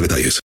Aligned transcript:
detalles. 0.00 0.40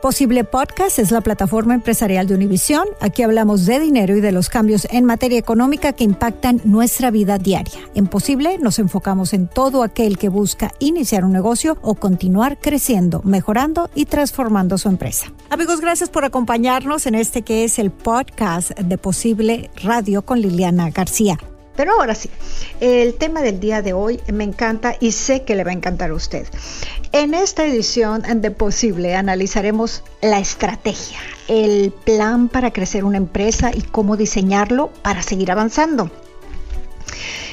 Posible 0.00 0.44
Podcast 0.44 0.98
es 0.98 1.10
la 1.10 1.20
plataforma 1.20 1.74
empresarial 1.74 2.26
de 2.26 2.34
Univisión. 2.34 2.86
Aquí 3.00 3.22
hablamos 3.22 3.66
de 3.66 3.78
dinero 3.80 4.16
y 4.16 4.22
de 4.22 4.32
los 4.32 4.48
cambios 4.48 4.88
en 4.90 5.04
materia 5.04 5.38
económica 5.38 5.92
que 5.92 6.04
impactan 6.04 6.62
nuestra 6.64 7.10
vida 7.10 7.36
diaria. 7.36 7.80
En 7.94 8.06
Posible 8.06 8.56
nos 8.58 8.78
enfocamos 8.78 9.34
en 9.34 9.46
todo 9.46 9.82
aquel 9.82 10.16
que 10.16 10.30
busca 10.30 10.72
iniciar 10.78 11.26
un 11.26 11.32
negocio 11.32 11.76
o 11.82 11.96
continuar 11.96 12.58
creciendo, 12.58 13.20
mejorando 13.24 13.90
y 13.94 14.06
transformando 14.06 14.78
su 14.78 14.88
empresa. 14.88 15.34
Amigos, 15.50 15.82
gracias 15.82 16.08
por 16.08 16.24
acompañarnos 16.24 17.06
en 17.06 17.14
este 17.14 17.42
que 17.42 17.64
es 17.64 17.78
el 17.78 17.90
podcast 17.90 18.70
de 18.70 18.96
Posible 18.96 19.70
Radio 19.82 20.22
con 20.22 20.40
Liliana 20.40 20.88
García. 20.88 21.38
Pero 21.76 21.92
ahora 21.92 22.14
sí, 22.14 22.28
el 22.80 23.14
tema 23.14 23.42
del 23.42 23.60
día 23.60 23.82
de 23.82 23.92
hoy 23.92 24.20
me 24.32 24.44
encanta 24.44 24.96
y 25.00 25.12
sé 25.12 25.44
que 25.44 25.54
le 25.54 25.64
va 25.64 25.70
a 25.70 25.74
encantar 25.74 26.10
a 26.10 26.14
usted. 26.14 26.46
En 27.12 27.34
esta 27.34 27.64
edición 27.66 28.22
de 28.40 28.50
Posible 28.50 29.14
analizaremos 29.16 30.04
la 30.22 30.38
estrategia, 30.38 31.18
el 31.48 31.92
plan 32.04 32.48
para 32.48 32.72
crecer 32.72 33.04
una 33.04 33.16
empresa 33.16 33.70
y 33.74 33.82
cómo 33.82 34.16
diseñarlo 34.16 34.90
para 35.02 35.22
seguir 35.22 35.50
avanzando. 35.50 36.10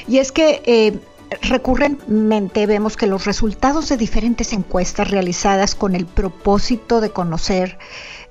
Y 0.06 0.18
es 0.18 0.32
que 0.32 0.62
eh, 0.64 0.98
recurrentemente 1.42 2.66
vemos 2.66 2.96
que 2.96 3.06
los 3.06 3.24
resultados 3.24 3.88
de 3.88 3.96
diferentes 3.96 4.52
encuestas 4.52 5.10
realizadas 5.10 5.74
con 5.74 5.94
el 5.94 6.06
propósito 6.06 7.00
de 7.00 7.10
conocer 7.10 7.78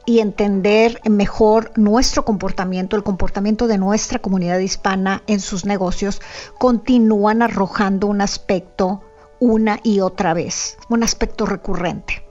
y 0.08 0.22
entender 0.22 1.02
mejor 1.04 1.74
nuestro 1.76 2.24
comportamiento, 2.24 2.96
el 2.96 3.04
comportamiento 3.04 3.68
de 3.68 3.78
nuestra 3.78 4.20
comunidad 4.20 4.58
hispana 4.60 5.22
en 5.28 5.42
sus 5.42 5.66
negocios, 5.66 6.22
continúan 6.58 7.42
arrojando 7.42 8.08
un 8.08 8.22
aspecto 8.22 9.02
una 9.42 9.82
y 9.84 10.00
otra 10.00 10.34
vez, 10.34 10.78
un 10.88 11.04
aspecto 11.04 11.46
recurrente. 11.46 12.26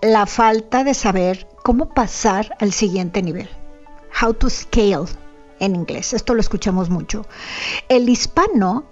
La 0.00 0.26
falta 0.26 0.84
de 0.84 0.94
saber 0.94 1.48
cómo 1.64 1.88
pasar 1.88 2.56
al 2.60 2.72
siguiente 2.72 3.22
nivel. 3.22 3.50
How 4.22 4.32
to 4.32 4.48
scale 4.48 5.06
en 5.58 5.74
inglés. 5.74 6.12
Esto 6.12 6.32
lo 6.32 6.40
escuchamos 6.40 6.90
mucho. 6.90 7.26
El 7.88 8.08
hispano 8.08 8.84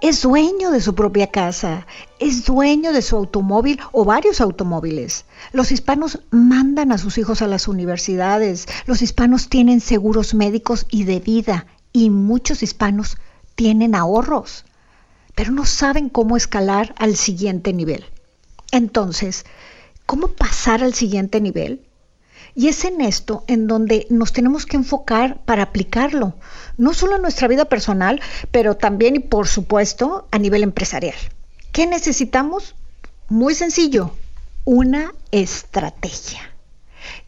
es 0.00 0.22
dueño 0.22 0.70
de 0.70 0.80
su 0.80 0.94
propia 0.94 1.28
casa, 1.28 1.86
es 2.18 2.44
dueño 2.44 2.92
de 2.92 3.02
su 3.02 3.16
automóvil 3.16 3.80
o 3.92 4.04
varios 4.04 4.40
automóviles. 4.40 5.24
Los 5.52 5.72
hispanos 5.72 6.20
mandan 6.30 6.92
a 6.92 6.98
sus 6.98 7.18
hijos 7.18 7.42
a 7.42 7.46
las 7.46 7.68
universidades, 7.68 8.66
los 8.86 9.02
hispanos 9.02 9.48
tienen 9.48 9.80
seguros 9.80 10.34
médicos 10.34 10.86
y 10.90 11.04
de 11.04 11.20
vida 11.20 11.66
y 11.92 12.10
muchos 12.10 12.62
hispanos 12.62 13.16
tienen 13.54 13.94
ahorros, 13.94 14.64
pero 15.34 15.52
no 15.52 15.64
saben 15.64 16.08
cómo 16.08 16.36
escalar 16.36 16.94
al 16.98 17.16
siguiente 17.16 17.72
nivel. 17.72 18.04
Entonces, 18.72 19.44
¿cómo 20.06 20.28
pasar 20.28 20.82
al 20.82 20.94
siguiente 20.94 21.40
nivel? 21.40 21.80
Y 22.54 22.68
es 22.68 22.84
en 22.84 23.00
esto 23.00 23.44
en 23.48 23.66
donde 23.66 24.06
nos 24.10 24.32
tenemos 24.32 24.64
que 24.64 24.76
enfocar 24.76 25.40
para 25.44 25.64
aplicarlo, 25.64 26.34
no 26.78 26.94
solo 26.94 27.16
en 27.16 27.22
nuestra 27.22 27.48
vida 27.48 27.64
personal, 27.64 28.20
pero 28.52 28.76
también 28.76 29.16
y 29.16 29.18
por 29.18 29.48
supuesto 29.48 30.28
a 30.30 30.38
nivel 30.38 30.62
empresarial. 30.62 31.16
¿Qué 31.72 31.86
necesitamos? 31.86 32.76
Muy 33.28 33.54
sencillo, 33.54 34.12
una 34.64 35.12
estrategia. 35.32 36.54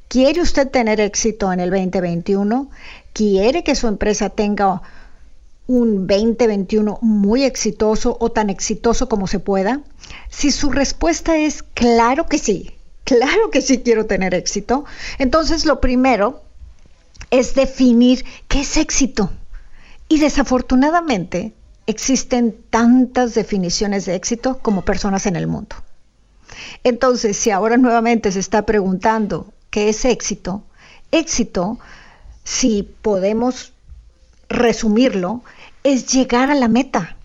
¿Quiere 0.09 0.41
usted 0.41 0.71
tener 0.71 1.01
éxito 1.01 1.53
en 1.53 1.59
el 1.59 1.71
2021? 1.71 2.71
¿Quiere 3.13 3.65
que 3.65 3.75
su 3.75 3.89
empresa 3.89 4.31
tenga 4.31 4.83
un 5.67 6.07
2021 6.07 6.99
muy 7.03 7.43
exitoso 7.43 8.17
o 8.21 8.31
tan 8.31 8.49
exitoso 8.49 9.09
como 9.09 9.27
se 9.27 9.41
pueda? 9.41 9.81
Si 10.31 10.53
su 10.53 10.71
respuesta 10.71 11.37
es 11.37 11.65
claro 11.65 12.27
que 12.27 12.39
sí, 12.39 12.76
Claro 13.07 13.51
que 13.53 13.63
sí 13.63 13.83
quiero 13.85 14.07
tener 14.07 14.35
éxito. 14.35 14.85
Entonces, 15.19 15.65
lo 15.65 15.81
primero 15.81 16.43
es 17.31 17.55
definir 17.55 18.25
qué 18.49 18.63
es 18.63 18.77
éxito. 18.77 19.31
Y 20.09 20.19
desafortunadamente 20.19 21.53
existen 21.87 22.57
tantas 22.69 23.35
definiciones 23.35 24.07
de 24.07 24.17
éxito 24.17 24.59
como 24.59 24.85
personas 24.85 25.27
en 25.27 25.37
el 25.37 25.47
mundo. 25.47 25.77
Entonces, 26.83 27.37
si 27.37 27.53
ahora 27.53 27.77
nuevamente 27.77 28.33
se 28.33 28.41
está 28.41 28.67
preguntando 28.67 29.53
qué 29.71 29.89
es 29.89 30.05
éxito, 30.05 30.65
éxito, 31.13 31.79
si 32.43 32.83
podemos 33.03 33.73
resumirlo, 34.49 35.45
es 35.85 36.13
llegar 36.13 36.51
a 36.51 36.57
la 36.57 36.67
meta, 36.67 37.17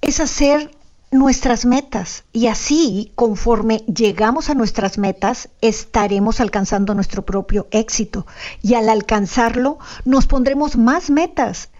es 0.00 0.18
hacer 0.18 0.70
nuestras 1.10 1.64
metas. 1.66 2.24
Y 2.32 2.46
así 2.46 3.12
conforme 3.14 3.78
llegamos 3.86 4.50
a 4.50 4.54
nuestras 4.54 4.98
metas 4.98 5.48
estaremos 5.60 6.40
alcanzando 6.40 6.94
nuestro 6.94 7.24
propio 7.24 7.66
éxito. 7.70 8.26
Y 8.62 8.74
al 8.74 8.88
alcanzarlo 8.88 9.78
nos 10.04 10.26
pondremos 10.26 10.76
más 10.76 11.10
metas. 11.10 11.70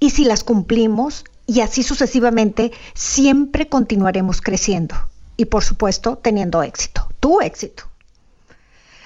Y 0.00 0.10
si 0.10 0.24
las 0.24 0.44
cumplimos 0.44 1.24
y 1.46 1.60
así 1.60 1.82
sucesivamente 1.82 2.72
siempre 2.94 3.68
continuaremos 3.68 4.40
creciendo. 4.40 4.94
Y 5.36 5.46
por 5.46 5.64
supuesto 5.64 6.16
teniendo 6.16 6.62
éxito, 6.62 7.08
tu 7.20 7.40
éxito. 7.40 7.91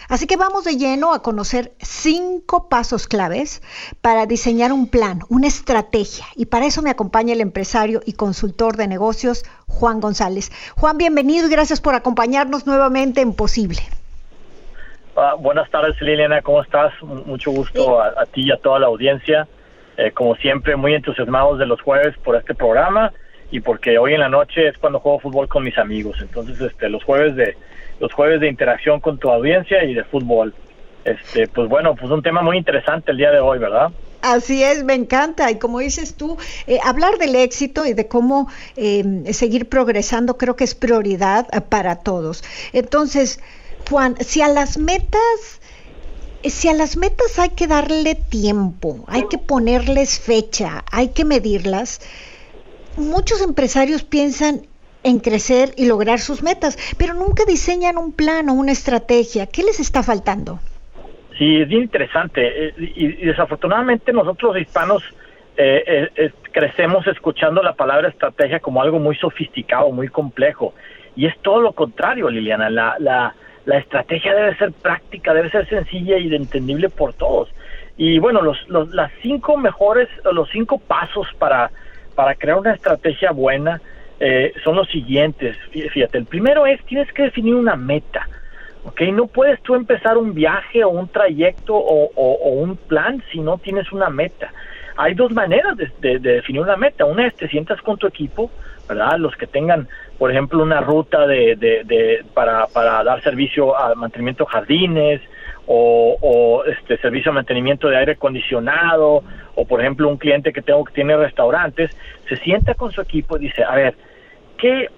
Así 0.09 0.27
que 0.27 0.37
vamos 0.37 0.65
de 0.65 0.77
lleno 0.77 1.13
a 1.13 1.23
conocer 1.23 1.73
cinco 1.79 2.69
pasos 2.69 3.09
claves 3.09 3.63
para 4.01 4.27
diseñar 4.27 4.73
un 4.73 4.89
plan, 4.89 5.21
una 5.29 5.49
estrategia. 5.49 6.27
Y 6.37 6.47
para 6.47 6.67
eso 6.67 6.83
me 6.83 6.91
acompaña 6.91 7.33
el 7.33 7.41
empresario 7.41 8.01
y 8.05 8.13
consultor 8.13 8.77
de 8.77 8.87
negocios, 8.87 9.45
Juan 9.67 10.01
González. 10.01 10.51
Juan, 10.77 10.99
bienvenido 10.99 11.49
y 11.49 11.51
gracias 11.51 11.81
por 11.81 11.95
acompañarnos 11.95 12.67
nuevamente 12.67 13.21
en 13.21 13.35
Posible. 13.35 13.81
Ah, 15.17 15.35
buenas 15.39 15.71
tardes, 15.71 16.01
Liliana, 16.01 16.43
¿cómo 16.43 16.63
estás? 16.63 16.93
Mucho 17.03 17.51
gusto 17.51 18.01
a, 18.01 18.27
ti 18.27 18.43
y 18.43 18.53
a 18.53 18.59
toda 18.59 18.79
la 18.79 18.87
audiencia. 18.87 19.49
Eh, 19.97 20.13
como 20.13 20.37
siempre, 20.37 20.77
muy 20.77 20.95
entusiasmados 20.95 21.59
de 21.59 21.67
los 21.67 21.81
jueves 21.81 22.15
por 22.19 22.37
este 22.37 22.55
programa 22.55 23.13
y 23.51 23.61
porque 23.61 23.99
hoy 23.99 24.15
en 24.15 24.21
la 24.21 24.29
noche 24.29 24.69
es 24.69 24.79
cuando 24.79 25.01
juego 25.01 25.21
fútbol 25.21 25.49
con 25.49 25.65
mis 25.65 25.79
amigos. 25.79 26.19
Entonces, 26.21 26.61
este, 26.61 26.89
los 26.89 27.05
jueves 27.05 27.37
de 27.37 27.57
los 28.01 28.13
jueves 28.13 28.41
de 28.41 28.49
interacción 28.49 29.01
con 29.01 29.19
tu 29.19 29.31
audiencia 29.31 29.85
y 29.85 29.95
de 29.95 30.05
fútbol. 30.05 30.55
Este, 31.05 31.47
pues 31.49 31.69
bueno, 31.69 31.95
pues 31.95 32.11
un 32.11 32.23
tema 32.23 32.43
muy 32.43 32.59
interesante 32.59 33.13
el 33.13 33.17
día 33.17 33.31
de 33.31 33.41
hoy, 33.41 33.59
¿verdad? 33.59 33.91
Así 34.23 34.63
es, 34.63 34.83
me 34.83 34.95
encanta. 34.95 35.51
Y 35.51 35.59
como 35.59 35.79
dices 35.79 36.17
tú, 36.17 36.37
eh, 36.67 36.79
hablar 36.85 37.17
del 37.19 37.37
éxito 37.37 37.87
y 37.87 37.95
de 37.95 38.09
cómo 38.09 38.51
em, 38.75 39.25
seguir 39.33 39.69
progresando 39.69 40.37
creo 40.37 40.57
que 40.57 40.65
es 40.65 40.75
prioridad 40.75 41.47
eh, 41.53 41.61
para 41.61 41.97
todos. 42.01 42.43
Entonces, 42.73 43.41
Juan, 43.89 44.17
si 44.19 44.43
a 44.43 44.49
las 44.49 44.79
metas, 44.79 45.61
si 46.43 46.69
a 46.69 46.75
las 46.75 46.97
metas 46.97 47.39
hay 47.39 47.51
que 47.51 47.69
darle 47.69 48.17
tiempo, 48.17 49.05
hay 49.07 49.29
que 49.29 49.39
ponerles 49.39 50.19
fecha, 50.19 50.85
hay 50.91 51.11
que 51.11 51.25
medirlas, 51.25 52.01
muchos 52.97 53.43
empresarios 53.43 54.03
piensan, 54.03 54.63
en 55.07 55.21
crecer 55.21 55.71
y 55.77 55.87
lograr 55.87 56.19
sus 56.19 56.43
metas, 56.43 56.77
pero 56.99 57.15
nunca 57.15 57.45
diseñan 57.47 57.97
un 57.97 58.13
plan 58.13 58.49
o 58.49 58.55
una 58.55 58.73
estrategia. 58.73 59.47
¿Qué 59.47 59.63
les 59.63 59.79
está 59.79 60.03
faltando? 60.03 60.59
Sí, 61.39 61.61
es 61.63 61.69
bien 61.69 61.83
interesante. 61.83 62.41
Eh, 62.69 62.75
y, 62.79 63.25
desafortunadamente 63.27 64.13
nosotros 64.13 64.59
hispanos 64.59 65.05
eh, 65.57 66.11
eh, 66.17 66.33
crecemos 66.51 67.07
escuchando 67.07 67.63
la 67.63 67.75
palabra 67.75 68.09
estrategia 68.09 68.59
como 68.59 68.83
algo 68.83 68.99
muy 68.99 69.15
sofisticado, 69.17 69.93
muy 69.93 70.09
complejo. 70.09 70.75
Y 71.15 71.27
es 71.27 71.39
todo 71.41 71.61
lo 71.61 71.73
contrario, 71.73 72.29
Liliana. 72.29 72.69
La, 72.69 72.97
la, 72.99 73.79
estrategia 73.79 74.35
debe 74.35 74.57
ser 74.57 74.73
práctica, 74.73 75.35
debe 75.35 75.51
ser 75.51 75.69
sencilla 75.69 76.19
y 76.19 76.35
entendible 76.35 76.89
por 76.89 77.15
todos. 77.15 77.49
Y 77.97 78.19
bueno, 78.19 78.43
los, 78.43 78.57
los, 78.69 78.93
las 78.93 79.11
cinco 79.23 79.57
mejores, 79.57 80.09
los 80.33 80.49
cinco 80.51 80.79
pasos 80.79 81.27
para, 81.39 81.71
para 82.17 82.35
crear 82.35 82.59
una 82.59 82.73
estrategia 82.73 83.31
buena 83.31 83.81
eh, 84.19 84.53
son 84.65 84.75
los 84.75 84.89
siguientes. 84.89 85.57
Fíjate, 85.71 86.19
el 86.19 86.25
primero 86.25 86.67
es, 86.67 86.83
tienes 86.87 87.13
que 87.13 87.25
definir 87.25 87.55
una 87.55 87.77
meta. 87.77 88.27
¿ok? 88.85 89.03
No 89.13 89.27
puedes 89.27 89.61
tú 89.63 89.75
empezar 89.75 90.17
un 90.17 90.35
viaje 90.35 90.83
o 90.83 90.89
un 90.89 91.09
trayecto 91.09 91.75
o, 91.77 92.51
un 92.51 92.77
plan 92.77 93.23
si 93.31 93.41
no 93.41 93.59
tienes 93.59 93.93
una 93.93 94.09
meta. 94.09 94.53
hay 94.97 95.13
dos 95.15 95.31
maneras 95.33 95.77
de, 95.77 96.19
definir 96.19 96.63
una 96.63 96.77
meta. 96.77 97.05
Una 97.05 97.27
es 97.27 97.37
te 97.37 97.49
sientas 97.49 97.81
con 97.83 97.99
tu 97.99 98.07
equipo, 98.07 98.51
¿verdad? 98.89 99.19
Los 99.19 99.37
que 99.37 99.47
tengan, 99.47 99.87
por 100.19 100.31
ejemplo, 100.31 100.63
una 100.63 100.81
ruta 100.81 101.27
de, 101.27 102.25
para, 102.33 102.67
para 102.69 103.05
dar 103.05 103.23
servicio 103.23 103.79
a 103.79 103.95
mantenimiento 103.95 104.45
de 104.45 104.51
jardines, 104.51 105.21
o, 105.67 106.65
este 106.67 106.97
servicio 106.99 107.31
de 107.33 107.37
mantenimiento 107.37 107.89
de 107.89 107.97
aire 107.97 108.13
acondicionado 108.13 109.23
o 109.55 109.65
por 109.67 109.81
ejemplo 109.81 110.09
un 110.09 110.17
cliente 110.17 110.53
que 110.53 110.63
tengo 110.63 110.85
que 110.85 110.93
tiene 110.93 111.17
restaurantes 111.17 111.91
se 112.29 112.37
sienta 112.37 112.75
con 112.75 112.93
su 112.93 113.01
equipo 113.01 113.37
y 113.37 113.41
dice 113.41 113.65
a 113.65 113.75
ver 113.75 113.95
qué 114.59 114.89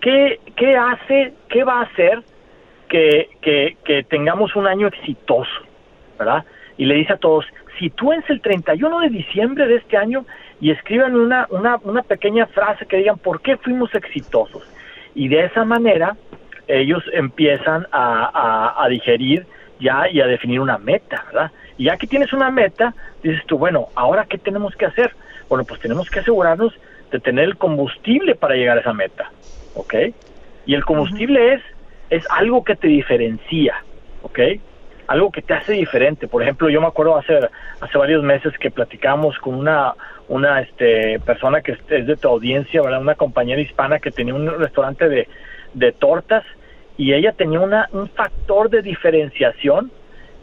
qué, 0.00 0.40
qué 0.56 0.76
hace 0.76 1.32
qué 1.48 1.64
va 1.64 1.80
a 1.80 1.82
hacer 1.84 2.22
que, 2.88 3.30
que, 3.40 3.76
que 3.84 4.02
tengamos 4.04 4.54
un 4.56 4.66
año 4.66 4.86
exitoso 4.88 5.50
verdad 6.18 6.44
y 6.76 6.84
le 6.84 6.94
dice 6.94 7.14
a 7.14 7.18
todos 7.18 7.46
sitúense 7.78 8.32
el 8.32 8.40
31 8.40 9.00
de 9.00 9.08
diciembre 9.08 9.66
de 9.66 9.76
este 9.76 9.96
año 9.96 10.26
y 10.60 10.70
escriban 10.70 11.16
una, 11.16 11.46
una, 11.50 11.76
una 11.82 12.02
pequeña 12.02 12.46
frase 12.46 12.86
que 12.86 12.98
digan 12.98 13.18
por 13.18 13.40
qué 13.40 13.56
fuimos 13.56 13.94
exitosos 13.94 14.62
y 15.14 15.28
de 15.28 15.44
esa 15.44 15.64
manera 15.64 16.16
ellos 16.68 17.02
empiezan 17.12 17.86
a, 17.90 18.30
a, 18.78 18.84
a 18.84 18.88
digerir 18.88 19.46
ya 19.80 20.08
y 20.08 20.20
a 20.20 20.26
definir 20.26 20.60
una 20.60 20.78
meta, 20.78 21.24
¿verdad? 21.26 21.50
Y 21.76 21.84
ya 21.84 21.96
que 21.96 22.06
tienes 22.06 22.32
una 22.32 22.50
meta, 22.50 22.94
dices 23.22 23.44
tú, 23.46 23.58
bueno, 23.58 23.88
ahora 23.94 24.26
qué 24.26 24.38
tenemos 24.38 24.76
que 24.76 24.86
hacer? 24.86 25.12
Bueno, 25.48 25.64
pues 25.64 25.80
tenemos 25.80 26.08
que 26.10 26.20
asegurarnos 26.20 26.74
de 27.10 27.18
tener 27.18 27.44
el 27.44 27.56
combustible 27.56 28.34
para 28.34 28.54
llegar 28.54 28.78
a 28.78 28.80
esa 28.80 28.92
meta, 28.92 29.30
¿ok? 29.74 29.94
Y 30.66 30.74
el 30.74 30.84
combustible 30.84 31.54
es, 31.54 31.62
es 32.10 32.24
algo 32.30 32.64
que 32.64 32.76
te 32.76 32.86
diferencia, 32.86 33.82
¿ok? 34.22 34.38
Algo 35.08 35.32
que 35.32 35.42
te 35.42 35.54
hace 35.54 35.72
diferente. 35.72 36.28
Por 36.28 36.42
ejemplo, 36.42 36.68
yo 36.68 36.80
me 36.80 36.86
acuerdo 36.86 37.16
hace, 37.16 37.40
hace 37.80 37.98
varios 37.98 38.22
meses 38.22 38.56
que 38.58 38.70
platicamos 38.70 39.36
con 39.38 39.54
una, 39.54 39.94
una 40.28 40.60
este, 40.60 41.18
persona 41.20 41.62
que 41.62 41.72
es 41.72 42.06
de 42.06 42.16
tu 42.16 42.28
audiencia, 42.28 42.82
¿verdad? 42.82 43.00
Una 43.00 43.16
compañera 43.16 43.60
hispana 43.60 43.98
que 43.98 44.12
tenía 44.12 44.34
un 44.34 44.46
restaurante 44.46 45.08
de, 45.08 45.26
de 45.74 45.92
tortas 45.92 46.44
y 47.00 47.14
ella 47.14 47.32
tenía 47.32 47.60
una, 47.60 47.88
un 47.92 48.10
factor 48.10 48.68
de 48.68 48.82
diferenciación 48.82 49.90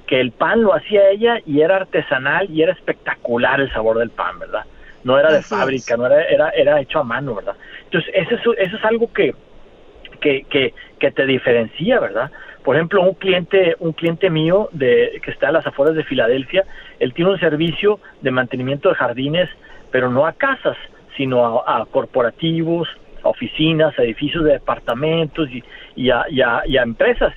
que 0.07 0.19
el 0.19 0.31
pan 0.31 0.63
lo 0.63 0.73
hacía 0.73 1.11
ella 1.11 1.39
y 1.45 1.61
era 1.61 1.75
artesanal 1.75 2.49
y 2.49 2.63
era 2.63 2.71
espectacular 2.71 3.61
el 3.61 3.71
sabor 3.71 3.99
del 3.99 4.09
pan, 4.09 4.39
¿verdad? 4.39 4.65
No 5.03 5.19
era 5.19 5.31
de 5.31 5.43
fábrica, 5.43 5.95
no 5.95 6.07
era, 6.07 6.23
era, 6.23 6.49
era 6.49 6.81
hecho 6.81 6.97
a 6.97 7.03
mano, 7.03 7.35
¿verdad? 7.35 7.55
Entonces, 7.83 8.11
eso 8.15 8.33
es, 8.33 8.41
eso 8.57 8.75
es 8.75 8.85
algo 8.85 9.13
que, 9.13 9.35
que, 10.19 10.45
que, 10.49 10.73
que 10.97 11.11
te 11.11 11.27
diferencia, 11.27 11.99
¿verdad? 11.99 12.31
Por 12.63 12.75
ejemplo, 12.75 13.03
un 13.03 13.13
cliente, 13.13 13.75
un 13.77 13.93
cliente 13.93 14.31
mío 14.31 14.69
de, 14.71 15.21
que 15.23 15.29
está 15.29 15.49
a 15.49 15.51
las 15.51 15.67
afueras 15.67 15.95
de 15.95 16.05
Filadelfia, 16.05 16.65
él 16.99 17.13
tiene 17.13 17.29
un 17.29 17.39
servicio 17.39 17.99
de 18.21 18.31
mantenimiento 18.31 18.89
de 18.89 18.95
jardines, 18.95 19.47
pero 19.91 20.09
no 20.09 20.25
a 20.25 20.33
casas, 20.33 20.75
sino 21.17 21.59
a 21.67 21.85
corporativos, 21.91 22.87
oficinas, 23.23 23.97
edificios 23.99 24.43
de 24.43 24.53
departamentos 24.53 25.49
y, 25.49 25.63
y, 25.95 26.09
a, 26.09 26.25
y, 26.29 26.41
a, 26.41 26.83
empresas. 26.83 27.33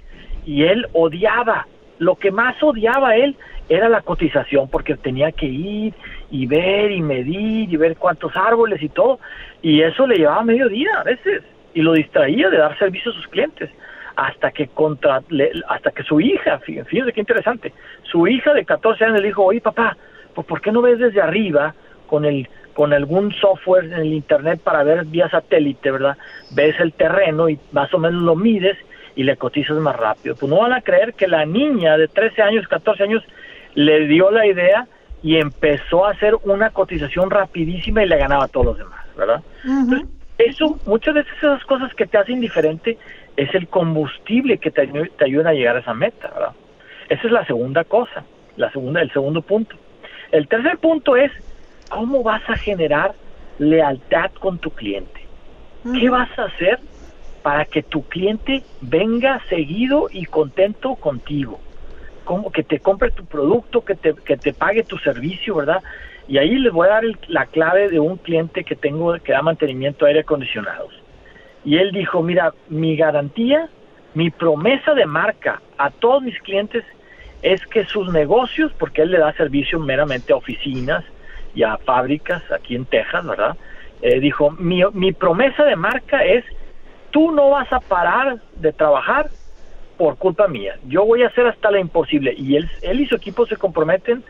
Y 0.47 0.65
él 0.65 0.87
odiaba, 0.93 1.67
lo 1.99 2.17
que 2.17 2.31
más 2.31 2.61
odiaba 2.63 3.17
él 3.17 3.37
era 3.69 3.89
la 3.89 4.01
cotización, 4.01 4.69
porque 4.69 4.97
tenía 4.97 5.33
que 5.33 5.47
ir 5.47 5.95
y 6.31 6.47
ver 6.47 6.91
y 6.91 7.03
medir 7.03 7.73
y 7.73 7.77
ver 7.77 7.97
cuántos 7.97 8.37
árboles 8.37 8.83
y 8.83 8.89
todo, 8.89 9.21
y 9.63 9.83
eso 9.83 10.07
le 10.07 10.17
llevaba 10.17 10.43
medio 10.43 10.69
día 10.69 10.91
a 10.99 11.05
veces, 11.05 11.43
y 11.75 11.83
lo 11.83 11.93
distraía 11.93 12.51
de 12.51 12.59
dar 12.59 12.77
servicio 12.79 13.13
a 13.13 13.15
sus 13.15 13.29
clientes. 13.29 13.71
Hasta 14.17 14.51
que 14.51 14.67
contra 14.69 15.23
hasta 15.69 15.91
que 15.93 16.03
su 16.03 16.21
hija, 16.21 16.59
fíjense 16.59 17.13
qué 17.13 17.21
interesante, 17.21 17.73
su 18.03 18.27
hija 18.27 18.53
de 18.53 18.65
14 18.65 19.05
años 19.05 19.21
le 19.21 19.29
dijo, 19.29 19.45
oye 19.45 19.61
papá, 19.61 19.97
pues 20.35 20.47
¿por 20.47 20.61
qué 20.61 20.73
no 20.73 20.83
ves 20.83 20.99
desde 20.99 21.23
arriba 21.23 21.75
con 22.07 22.25
el 22.25 22.49
con 22.81 22.95
algún 22.95 23.31
software 23.35 23.85
en 23.85 23.93
el 23.93 24.15
internet 24.15 24.59
para 24.65 24.83
ver 24.83 25.05
vía 25.05 25.29
satélite, 25.29 25.91
¿verdad? 25.91 26.17
Ves 26.53 26.81
el 26.81 26.95
terreno 26.95 27.51
y 27.51 27.59
más 27.73 27.93
o 27.93 27.99
menos 27.99 28.23
lo 28.23 28.35
mides 28.35 28.79
y 29.15 29.23
le 29.23 29.37
cotizas 29.37 29.77
más 29.77 29.95
rápido. 29.97 30.35
Pues 30.35 30.49
no 30.49 30.61
van 30.61 30.73
a 30.73 30.81
creer 30.81 31.13
que 31.13 31.29
la 31.29 31.45
niña 31.45 31.99
de 31.99 32.09
13 32.09 32.41
años, 32.41 32.67
14 32.69 33.03
años, 33.03 33.23
le 33.75 34.07
dio 34.07 34.31
la 34.31 34.47
idea 34.47 34.87
y 35.23 35.37
empezó 35.37 36.07
a 36.07 36.13
hacer 36.13 36.37
una 36.45 36.71
cotización 36.71 37.29
rapidísima 37.29 38.03
y 38.03 38.09
le 38.09 38.17
ganaba 38.17 38.45
a 38.45 38.49
todos 38.49 38.65
los 38.65 38.79
demás, 38.79 39.05
¿verdad? 39.15 39.43
eso, 40.39 40.79
muchas 40.87 41.13
veces 41.13 41.33
esas 41.37 41.63
cosas 41.65 41.93
que 41.93 42.07
te 42.07 42.17
hacen 42.17 42.41
diferente 42.41 42.97
es 43.37 43.55
el 43.55 43.69
combustible 43.69 44.57
que 44.57 44.71
te, 44.71 44.87
te 44.87 45.25
ayuda 45.27 45.51
a 45.51 45.53
llegar 45.53 45.77
a 45.77 45.81
esa 45.81 45.93
meta, 45.93 46.31
¿verdad? 46.33 46.53
Esa 47.11 47.27
es 47.27 47.31
la 47.31 47.45
segunda 47.45 47.85
cosa, 47.85 48.25
la 48.57 48.73
segunda, 48.73 49.03
el 49.03 49.13
segundo 49.13 49.43
punto. 49.43 49.77
El 50.33 50.49
tercer 50.49 50.79
punto 50.79 51.15
es 51.17 51.31
¿cómo 51.91 52.23
vas 52.23 52.43
a 52.49 52.57
generar 52.57 53.15
lealtad 53.59 54.31
con 54.41 54.59
tu 54.59 54.71
cliente? 54.71 55.21
¿Qué 55.99 56.09
vas 56.09 56.31
a 56.39 56.45
hacer 56.45 56.79
para 57.43 57.65
que 57.67 57.83
tu 57.83 58.03
cliente 58.05 58.63
venga 58.81 59.43
seguido 59.49 60.09
y 60.11 60.25
contento 60.25 60.95
contigo? 60.95 61.59
¿Cómo 62.25 62.51
que 62.51 62.63
te 62.63 62.81
compre 62.81 63.11
tu 63.11 63.25
producto, 63.27 63.83
que 63.83 63.97
te, 63.97 64.15
que 64.15 64.37
te 64.37 64.53
pague 64.53 64.85
tu 64.85 64.97
servicio, 64.99 65.57
verdad? 65.57 65.83
Y 66.29 66.39
ahí 66.39 66.59
les 66.59 66.73
voy 66.73 66.87
a 66.87 66.93
dar 66.93 67.05
la 67.29 67.47
clave 67.47 67.89
de 67.89 67.99
un 67.99 68.17
cliente 68.19 68.63
que 68.63 68.77
tengo 68.77 69.15
que 69.19 69.33
da 69.33 69.43
mantenimiento 69.43 70.05
a 70.05 70.09
aire 70.09 70.21
acondicionados. 70.21 70.93
Y 71.65 71.77
él 71.77 71.91
dijo, 71.93 72.23
mira, 72.23 72.55
mi 72.69 72.95
garantía, 72.97 73.69
mi 74.15 74.31
promesa 74.31 74.95
de 74.95 75.07
marca 75.07 75.61
a 75.77 75.91
todos 75.91 76.23
mis 76.23 76.39
clientes 76.41 76.85
es 77.43 77.61
que 77.67 77.85
sus 77.87 78.09
negocios, 78.13 78.71
porque 78.79 79.03
él 79.03 79.11
le 79.11 79.19
da 79.19 79.33
servicio 79.33 79.81
meramente 79.81 80.33
a 80.33 80.37
oficinas, 80.37 81.05
y 81.55 81.63
a 81.63 81.77
fábricas 81.79 82.43
aquí 82.53 82.77
en 82.77 82.85
Texas, 82.85 83.25
¿verdad? 83.25 83.57
Eh, 84.03 84.21
dijo, 84.21 84.51
mi, 84.51 84.83
mi 84.93 85.13
promesa 85.13 85.65
de 85.65 85.77
marca 85.77 86.25
es, 86.25 86.45
tú 87.11 87.33
no 87.33 87.51
vas 87.51 87.73
a 87.73 87.81
parar 87.81 88.39
de 88.57 88.73
trabajar 88.73 89.31
por 89.99 90.17
culpa 90.17 90.49
mía, 90.49 90.79
yo 90.87 91.05
voy 91.05 91.23
a 91.23 91.27
hacer 91.27 91.47
hasta 91.47 91.71
la 91.71 91.79
imposible. 91.79 92.35
Y 92.35 92.57
él, 92.57 92.71
él 92.81 93.01
y 93.01 93.07
su 93.07 93.17
equipo 93.17 93.47
se 93.47 93.57
comprometen 93.57 94.25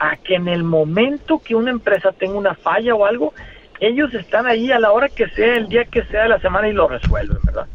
a 0.00 0.16
que 0.16 0.34
en 0.34 0.48
el 0.48 0.64
momento 0.64 1.38
que 1.38 1.54
una 1.54 1.70
empresa 1.70 2.10
tenga 2.10 2.36
una 2.36 2.54
falla 2.54 2.94
o 2.94 3.04
algo, 3.04 3.32
ellos 3.78 4.12
están 4.14 4.46
ahí 4.46 4.72
a 4.72 4.80
la 4.80 4.90
hora 4.90 5.08
que 5.08 5.28
sea, 5.28 5.54
el 5.54 5.68
día 5.68 5.84
que 5.84 6.02
sea 6.06 6.24
de 6.24 6.30
la 6.30 6.40
semana 6.40 6.68
y 6.68 6.72
lo 6.72 6.88
resuelven, 6.88 7.38
¿verdad? 7.44 7.66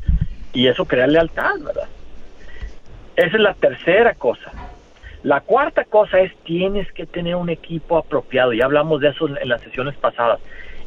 Y 0.52 0.68
eso 0.68 0.86
crea 0.86 1.08
lealtad, 1.08 1.54
¿verdad? 1.60 1.88
Esa 3.16 3.36
es 3.36 3.42
la 3.42 3.54
tercera 3.54 4.14
cosa. 4.14 4.52
La 5.28 5.42
cuarta 5.42 5.84
cosa 5.84 6.22
es 6.22 6.34
tienes 6.46 6.90
que 6.94 7.06
tener 7.06 7.36
un 7.36 7.50
equipo 7.50 7.98
apropiado. 7.98 8.54
Ya 8.54 8.64
hablamos 8.64 9.02
de 9.02 9.10
eso 9.10 9.28
en 9.28 9.50
las 9.50 9.60
sesiones 9.60 9.94
pasadas. 9.98 10.40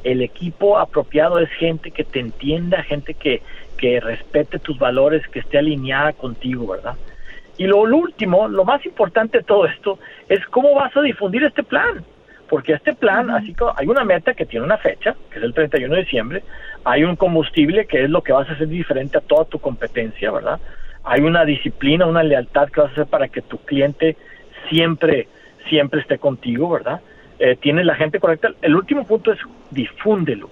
El 0.02 0.22
equipo 0.22 0.78
apropiado 0.78 1.40
es 1.40 1.50
gente 1.50 1.90
que 1.90 2.04
te 2.04 2.20
entienda, 2.20 2.82
gente 2.82 3.12
que, 3.12 3.42
que 3.76 4.00
respete 4.00 4.58
tus 4.58 4.78
valores, 4.78 5.28
que 5.28 5.40
esté 5.40 5.58
alineada 5.58 6.14
contigo, 6.14 6.68
¿verdad? 6.68 6.94
Y 7.58 7.66
lo, 7.66 7.82
último, 7.82 8.48
lo 8.48 8.64
más 8.64 8.82
importante 8.86 9.36
de 9.36 9.44
todo 9.44 9.66
esto, 9.66 9.98
es 10.26 10.42
cómo 10.46 10.74
vas 10.74 10.96
a 10.96 11.02
difundir 11.02 11.44
este 11.44 11.62
plan. 11.62 12.02
Porque 12.48 12.72
este 12.72 12.94
plan, 12.94 13.28
así 13.28 13.52
que 13.52 13.64
hay 13.76 13.88
una 13.88 14.04
meta 14.04 14.32
que 14.32 14.46
tiene 14.46 14.64
una 14.64 14.78
fecha, 14.78 15.16
que 15.30 15.36
es 15.36 15.44
el 15.44 15.52
31 15.52 15.94
de 15.94 16.00
diciembre, 16.00 16.42
hay 16.82 17.04
un 17.04 17.14
combustible 17.14 17.84
que 17.84 18.04
es 18.04 18.08
lo 18.08 18.22
que 18.22 18.32
vas 18.32 18.48
a 18.48 18.52
hacer 18.52 18.68
diferente 18.68 19.18
a 19.18 19.20
toda 19.20 19.44
tu 19.44 19.58
competencia, 19.58 20.30
¿verdad? 20.30 20.58
hay 21.04 21.22
una 21.22 21.44
disciplina, 21.44 22.06
una 22.06 22.22
lealtad 22.22 22.68
que 22.68 22.80
vas 22.80 22.90
a 22.90 22.92
hacer 22.92 23.06
para 23.06 23.28
que 23.28 23.42
tu 23.42 23.58
cliente 23.58 24.16
siempre, 24.68 25.28
siempre 25.68 26.00
esté 26.00 26.18
contigo, 26.18 26.70
¿verdad? 26.70 27.00
Eh, 27.38 27.56
tienes 27.56 27.86
la 27.86 27.94
gente 27.94 28.20
correcta. 28.20 28.50
El 28.60 28.76
último 28.76 29.06
punto 29.06 29.32
es 29.32 29.38
difúndelo, 29.70 30.50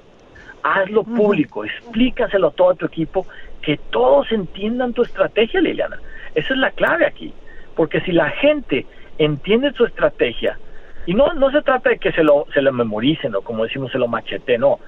hazlo 0.62 1.04
público, 1.04 1.64
explícaselo 1.64 2.48
a 2.48 2.52
todo 2.52 2.74
tu 2.74 2.86
equipo, 2.86 3.26
que 3.62 3.78
todos 3.90 4.32
entiendan 4.32 4.92
tu 4.92 5.02
estrategia, 5.02 5.60
Liliana. 5.60 5.98
Esa 6.34 6.54
es 6.54 6.58
la 6.58 6.70
clave 6.70 7.06
aquí, 7.06 7.32
porque 7.74 8.00
si 8.00 8.12
la 8.12 8.30
gente 8.30 8.86
entiende 9.18 9.72
tu 9.72 9.84
estrategia, 9.84 10.58
y 11.06 11.14
no, 11.14 11.32
no 11.32 11.50
se 11.50 11.62
trata 11.62 11.90
de 11.90 11.98
que 11.98 12.12
se 12.12 12.22
lo, 12.22 12.46
se 12.52 12.60
lo 12.60 12.72
memoricen 12.72 13.34
o 13.34 13.40
como 13.40 13.64
decimos 13.64 13.90
se 13.90 13.98
lo 13.98 14.08
machete, 14.08 14.58
no, 14.58 14.78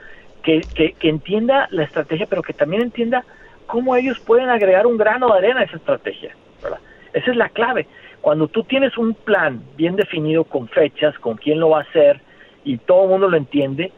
que, 0.42 0.60
que, 0.74 0.92
que 0.92 1.08
entienda 1.08 1.66
la 1.70 1.84
estrategia, 1.84 2.26
pero 2.26 2.42
que 2.42 2.52
también 2.52 2.82
entienda 2.82 3.24
cómo 3.66 3.96
ellos 3.96 4.18
pueden 4.20 4.48
agregar 4.50 4.86
un 4.86 4.96
grano 4.96 5.28
de 5.28 5.38
arena 5.38 5.60
a 5.60 5.64
esa 5.64 5.76
estrategia. 5.76 6.34
¿verdad? 6.62 6.78
Esa 7.12 7.30
es 7.30 7.36
la 7.36 7.48
clave. 7.48 7.86
Cuando 8.20 8.48
tú 8.48 8.64
tienes 8.64 8.96
un 8.98 9.14
plan 9.14 9.62
bien 9.76 9.96
definido 9.96 10.44
con 10.44 10.68
fechas, 10.68 11.18
con 11.18 11.36
quién 11.36 11.58
lo 11.58 11.70
va 11.70 11.78
a 11.78 11.82
hacer 11.82 12.20
y 12.64 12.78
todo 12.78 13.04
el 13.04 13.10
mundo 13.10 13.28
lo 13.28 13.36
entiende, 13.36 13.92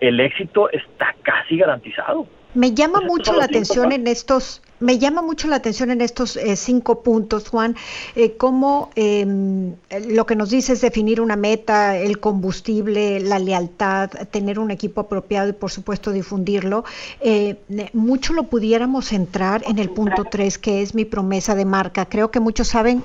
el 0.00 0.20
éxito 0.20 0.70
está 0.70 1.14
casi 1.22 1.56
garantizado. 1.56 2.26
Me 2.58 2.74
llama 2.74 3.00
mucho 3.00 3.34
la 3.34 3.44
atención 3.44 3.92
en 3.92 4.08
estos, 4.08 4.62
me 4.80 4.98
llama 4.98 5.22
mucho 5.22 5.46
la 5.46 5.54
atención 5.54 5.92
en 5.92 6.00
estos 6.00 6.36
eh, 6.36 6.56
cinco 6.56 7.04
puntos, 7.04 7.50
Juan, 7.50 7.76
eh, 8.16 8.36
cómo 8.36 8.90
em, 8.96 9.76
lo 10.08 10.26
que 10.26 10.34
nos 10.34 10.50
dice 10.50 10.72
es 10.72 10.80
definir 10.80 11.20
una 11.20 11.36
meta, 11.36 11.96
el 11.96 12.18
combustible, 12.18 13.20
la 13.20 13.38
lealtad, 13.38 14.10
tener 14.32 14.58
un 14.58 14.72
equipo 14.72 15.02
apropiado 15.02 15.50
y 15.50 15.52
por 15.52 15.70
supuesto 15.70 16.10
difundirlo. 16.10 16.84
Eh, 17.20 17.60
mucho 17.92 18.32
lo 18.32 18.42
pudiéramos 18.42 19.06
centrar 19.06 19.62
en 19.64 19.78
el 19.78 19.90
punto 19.90 20.24
tres, 20.24 20.58
que 20.58 20.82
es 20.82 20.96
mi 20.96 21.04
promesa 21.04 21.54
de 21.54 21.64
marca. 21.64 22.06
Creo 22.06 22.32
que 22.32 22.40
muchos 22.40 22.66
saben 22.66 23.04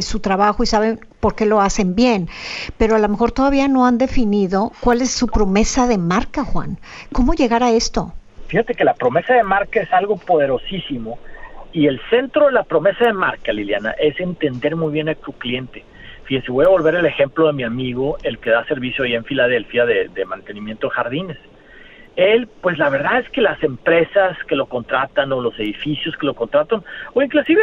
su 0.00 0.20
trabajo 0.20 0.62
y 0.62 0.66
saben 0.66 1.00
porque 1.18 1.44
lo 1.44 1.60
hacen 1.60 1.96
bien, 1.96 2.28
pero 2.78 2.94
a 2.94 3.00
lo 3.00 3.08
mejor 3.08 3.32
todavía 3.32 3.66
no 3.66 3.84
han 3.84 3.98
definido 3.98 4.70
cuál 4.80 5.02
es 5.02 5.10
su 5.10 5.26
promesa 5.26 5.88
de 5.88 5.98
marca, 5.98 6.44
Juan. 6.44 6.78
¿Cómo 7.10 7.34
llegar 7.34 7.64
a 7.64 7.72
esto? 7.72 8.12
Fíjate 8.48 8.74
que 8.74 8.84
la 8.84 8.94
promesa 8.94 9.34
de 9.34 9.42
marca 9.42 9.80
es 9.80 9.92
algo 9.92 10.16
poderosísimo 10.16 11.18
y 11.72 11.86
el 11.86 12.00
centro 12.10 12.46
de 12.46 12.52
la 12.52 12.62
promesa 12.62 13.04
de 13.04 13.12
marca, 13.12 13.52
Liliana, 13.52 13.90
es 13.98 14.18
entender 14.20 14.76
muy 14.76 14.92
bien 14.92 15.08
a 15.08 15.14
tu 15.14 15.32
cliente. 15.32 15.84
Fíjense, 16.24 16.50
voy 16.50 16.64
a 16.64 16.68
volver 16.68 16.94
el 16.94 17.06
ejemplo 17.06 17.46
de 17.46 17.52
mi 17.52 17.64
amigo, 17.64 18.16
el 18.22 18.38
que 18.38 18.50
da 18.50 18.64
servicio 18.64 19.04
ahí 19.04 19.14
en 19.14 19.24
Filadelfia 19.24 19.84
de, 19.84 20.08
de 20.08 20.24
mantenimiento 20.24 20.88
de 20.88 20.94
jardines. 20.94 21.38
Él, 22.16 22.48
pues 22.62 22.78
la 22.78 22.88
verdad 22.88 23.20
es 23.20 23.28
que 23.28 23.42
las 23.42 23.62
empresas 23.62 24.38
que 24.48 24.56
lo 24.56 24.66
contratan 24.66 25.30
o 25.32 25.40
los 25.42 25.58
edificios 25.60 26.16
que 26.16 26.24
lo 26.24 26.32
contratan, 26.32 26.82
o 27.12 27.22
inclusive 27.22 27.60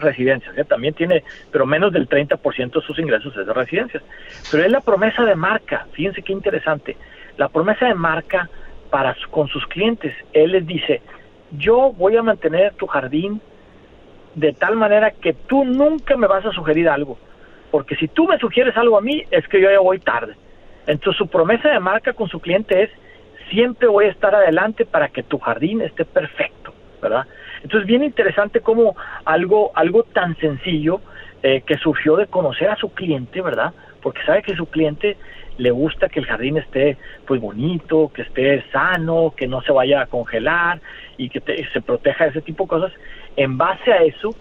residencias, 0.00 0.56
¿eh? 0.56 0.64
también 0.64 0.94
tiene, 0.94 1.22
pero 1.52 1.66
menos 1.66 1.92
del 1.92 2.08
30% 2.08 2.72
de 2.72 2.80
sus 2.80 2.98
ingresos 2.98 3.36
es 3.36 3.46
de 3.46 3.52
residencias. 3.52 4.02
Pero 4.50 4.64
es 4.64 4.72
la 4.72 4.80
promesa 4.80 5.22
de 5.24 5.34
marca, 5.34 5.86
fíjense 5.92 6.22
qué 6.22 6.32
interesante, 6.32 6.96
la 7.36 7.50
promesa 7.50 7.86
de 7.86 7.94
marca 7.94 8.48
para 8.90 9.16
con 9.30 9.48
sus 9.48 9.66
clientes. 9.66 10.14
Él 10.32 10.52
les 10.52 10.66
dice, 10.66 11.00
yo 11.52 11.92
voy 11.92 12.16
a 12.16 12.22
mantener 12.22 12.74
tu 12.74 12.86
jardín 12.86 13.40
de 14.34 14.52
tal 14.52 14.76
manera 14.76 15.10
que 15.10 15.32
tú 15.32 15.64
nunca 15.64 16.16
me 16.16 16.26
vas 16.26 16.44
a 16.46 16.52
sugerir 16.52 16.88
algo, 16.88 17.18
porque 17.70 17.96
si 17.96 18.08
tú 18.08 18.26
me 18.26 18.38
sugieres 18.38 18.76
algo 18.76 18.96
a 18.98 19.00
mí 19.00 19.24
es 19.30 19.46
que 19.48 19.60
yo 19.60 19.70
ya 19.70 19.80
voy 19.80 19.98
tarde. 19.98 20.34
Entonces 20.86 21.18
su 21.18 21.28
promesa 21.28 21.68
de 21.68 21.80
marca 21.80 22.12
con 22.12 22.28
su 22.28 22.40
cliente 22.40 22.82
es 22.82 22.90
siempre 23.50 23.88
voy 23.88 24.06
a 24.06 24.10
estar 24.10 24.34
adelante 24.34 24.84
para 24.84 25.08
que 25.08 25.22
tu 25.22 25.38
jardín 25.38 25.80
esté 25.80 26.04
perfecto, 26.04 26.72
¿verdad? 27.02 27.26
Entonces 27.62 27.86
bien 27.86 28.04
interesante 28.04 28.60
como 28.60 28.96
algo 29.24 29.72
algo 29.74 30.04
tan 30.04 30.36
sencillo 30.36 31.00
eh, 31.42 31.62
que 31.66 31.76
surgió 31.76 32.16
de 32.16 32.26
conocer 32.26 32.68
a 32.68 32.76
su 32.76 32.92
cliente, 32.92 33.40
¿verdad? 33.42 33.72
Porque 34.02 34.22
sabe 34.24 34.42
que 34.42 34.54
su 34.54 34.66
cliente 34.66 35.16
le 35.58 35.70
gusta 35.70 36.08
que 36.08 36.20
el 36.20 36.26
jardín 36.26 36.56
esté 36.56 36.96
pues 37.26 37.40
bonito, 37.40 38.10
que 38.14 38.22
esté 38.22 38.64
sano, 38.70 39.34
que 39.36 39.46
no 39.46 39.60
se 39.62 39.72
vaya 39.72 40.02
a 40.02 40.06
congelar 40.06 40.80
y 41.16 41.28
que 41.28 41.40
se 41.72 41.80
proteja 41.80 42.24
de 42.24 42.30
ese 42.30 42.42
tipo 42.42 42.64
de 42.64 42.68
cosas. 42.68 42.92
En 43.36 43.58
base 43.58 43.92
a 43.92 44.02
eso, 44.02 44.34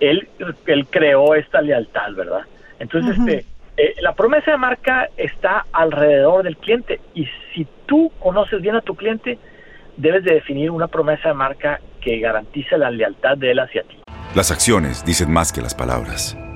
él, 0.00 0.28
él 0.66 0.86
creó 0.88 1.34
esta 1.34 1.60
lealtad, 1.60 2.12
¿verdad? 2.14 2.42
Entonces, 2.78 3.16
este, 3.18 3.44
eh, 3.76 3.94
la 4.00 4.14
promesa 4.14 4.50
de 4.50 4.56
marca 4.56 5.08
está 5.16 5.66
alrededor 5.72 6.42
del 6.42 6.56
cliente 6.56 7.00
y 7.14 7.28
si 7.54 7.66
tú 7.86 8.10
conoces 8.18 8.60
bien 8.60 8.76
a 8.76 8.80
tu 8.80 8.94
cliente, 8.94 9.38
debes 9.96 10.24
de 10.24 10.34
definir 10.34 10.70
una 10.70 10.88
promesa 10.88 11.28
de 11.28 11.34
marca 11.34 11.80
que 12.00 12.18
garantice 12.18 12.76
la 12.76 12.90
lealtad 12.90 13.36
de 13.36 13.52
él 13.52 13.60
hacia 13.60 13.82
ti. 13.82 14.02
Las 14.34 14.50
acciones 14.50 15.04
dicen 15.04 15.30
más 15.30 15.52
que 15.52 15.60
las 15.60 15.74
palabras. 15.74 16.36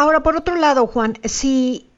Ahora, 0.00 0.20
por 0.20 0.36
otro 0.36 0.54
lado, 0.54 0.86
Juan, 0.86 1.14
si 1.24 1.90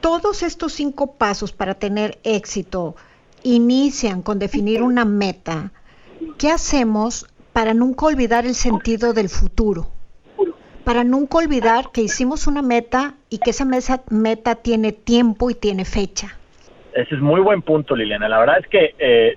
todos 0.00 0.44
estos 0.44 0.74
cinco 0.74 1.16
pasos 1.18 1.50
para 1.50 1.74
tener 1.74 2.18
éxito 2.22 2.94
inician 3.42 4.22
con 4.22 4.38
definir 4.38 4.80
una 4.84 5.04
meta, 5.04 5.72
¿qué 6.38 6.50
hacemos 6.52 7.26
para 7.52 7.74
nunca 7.74 8.06
olvidar 8.06 8.46
el 8.46 8.54
sentido 8.54 9.12
del 9.12 9.28
futuro? 9.28 9.88
Para 10.84 11.02
nunca 11.02 11.38
olvidar 11.38 11.86
que 11.92 12.02
hicimos 12.02 12.46
una 12.46 12.62
meta 12.62 13.14
y 13.28 13.38
que 13.38 13.50
esa 13.50 13.66
meta 14.10 14.54
tiene 14.54 14.92
tiempo 14.92 15.50
y 15.50 15.54
tiene 15.54 15.84
fecha. 15.84 16.38
Ese 16.94 17.16
es 17.16 17.20
muy 17.20 17.40
buen 17.40 17.62
punto, 17.62 17.96
Liliana. 17.96 18.28
La 18.28 18.38
verdad 18.38 18.58
es 18.60 18.68
que 18.68 18.94
eh, 19.00 19.36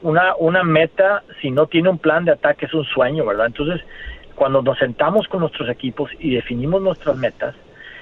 una, 0.00 0.36
una 0.36 0.64
meta, 0.64 1.22
si 1.42 1.50
no 1.50 1.66
tiene 1.66 1.90
un 1.90 1.98
plan 1.98 2.24
de 2.24 2.32
ataque, 2.32 2.64
es 2.64 2.72
un 2.72 2.84
sueño, 2.84 3.26
¿verdad? 3.26 3.46
Entonces, 3.46 3.82
cuando 4.40 4.62
nos 4.62 4.78
sentamos 4.78 5.28
con 5.28 5.40
nuestros 5.40 5.68
equipos 5.68 6.10
y 6.18 6.34
definimos 6.34 6.80
nuestras 6.80 7.14
metas, 7.14 7.54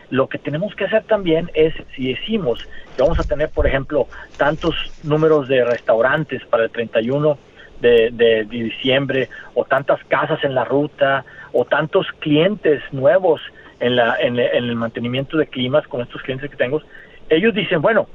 lo 0.08 0.28
que 0.28 0.38
tenemos 0.38 0.72
que 0.76 0.84
hacer 0.84 1.02
también 1.02 1.50
es, 1.52 1.74
si 1.96 2.12
decimos 2.14 2.64
que 2.94 3.02
vamos 3.02 3.18
a 3.18 3.24
tener, 3.24 3.48
por 3.48 3.66
ejemplo, 3.66 4.06
tantos 4.36 4.76
números 5.02 5.48
de 5.48 5.64
restaurantes 5.64 6.44
para 6.44 6.62
el 6.62 6.70
31 6.70 7.36
de, 7.80 8.10
de, 8.12 8.44
diciembre, 8.44 9.28
o 9.54 9.64
tantas 9.64 9.98
casas 10.04 10.38
en 10.44 10.54
la 10.54 10.64
ruta, 10.64 11.24
o 11.52 11.64
tantos 11.64 12.06
clientes 12.20 12.84
nuevos 12.92 13.40
en, 13.80 13.96
la, 13.96 14.14
en, 14.20 14.38
el 14.38 14.76
mantenimiento 14.76 15.38
de 15.38 15.48
climas 15.48 15.88
con 15.88 16.02
estos 16.02 16.22
clientes 16.22 16.48
que 16.48 16.56
tengo, 16.56 16.80
ellos 17.28 17.52
dicen, 17.52 17.82
bueno, 17.82 18.06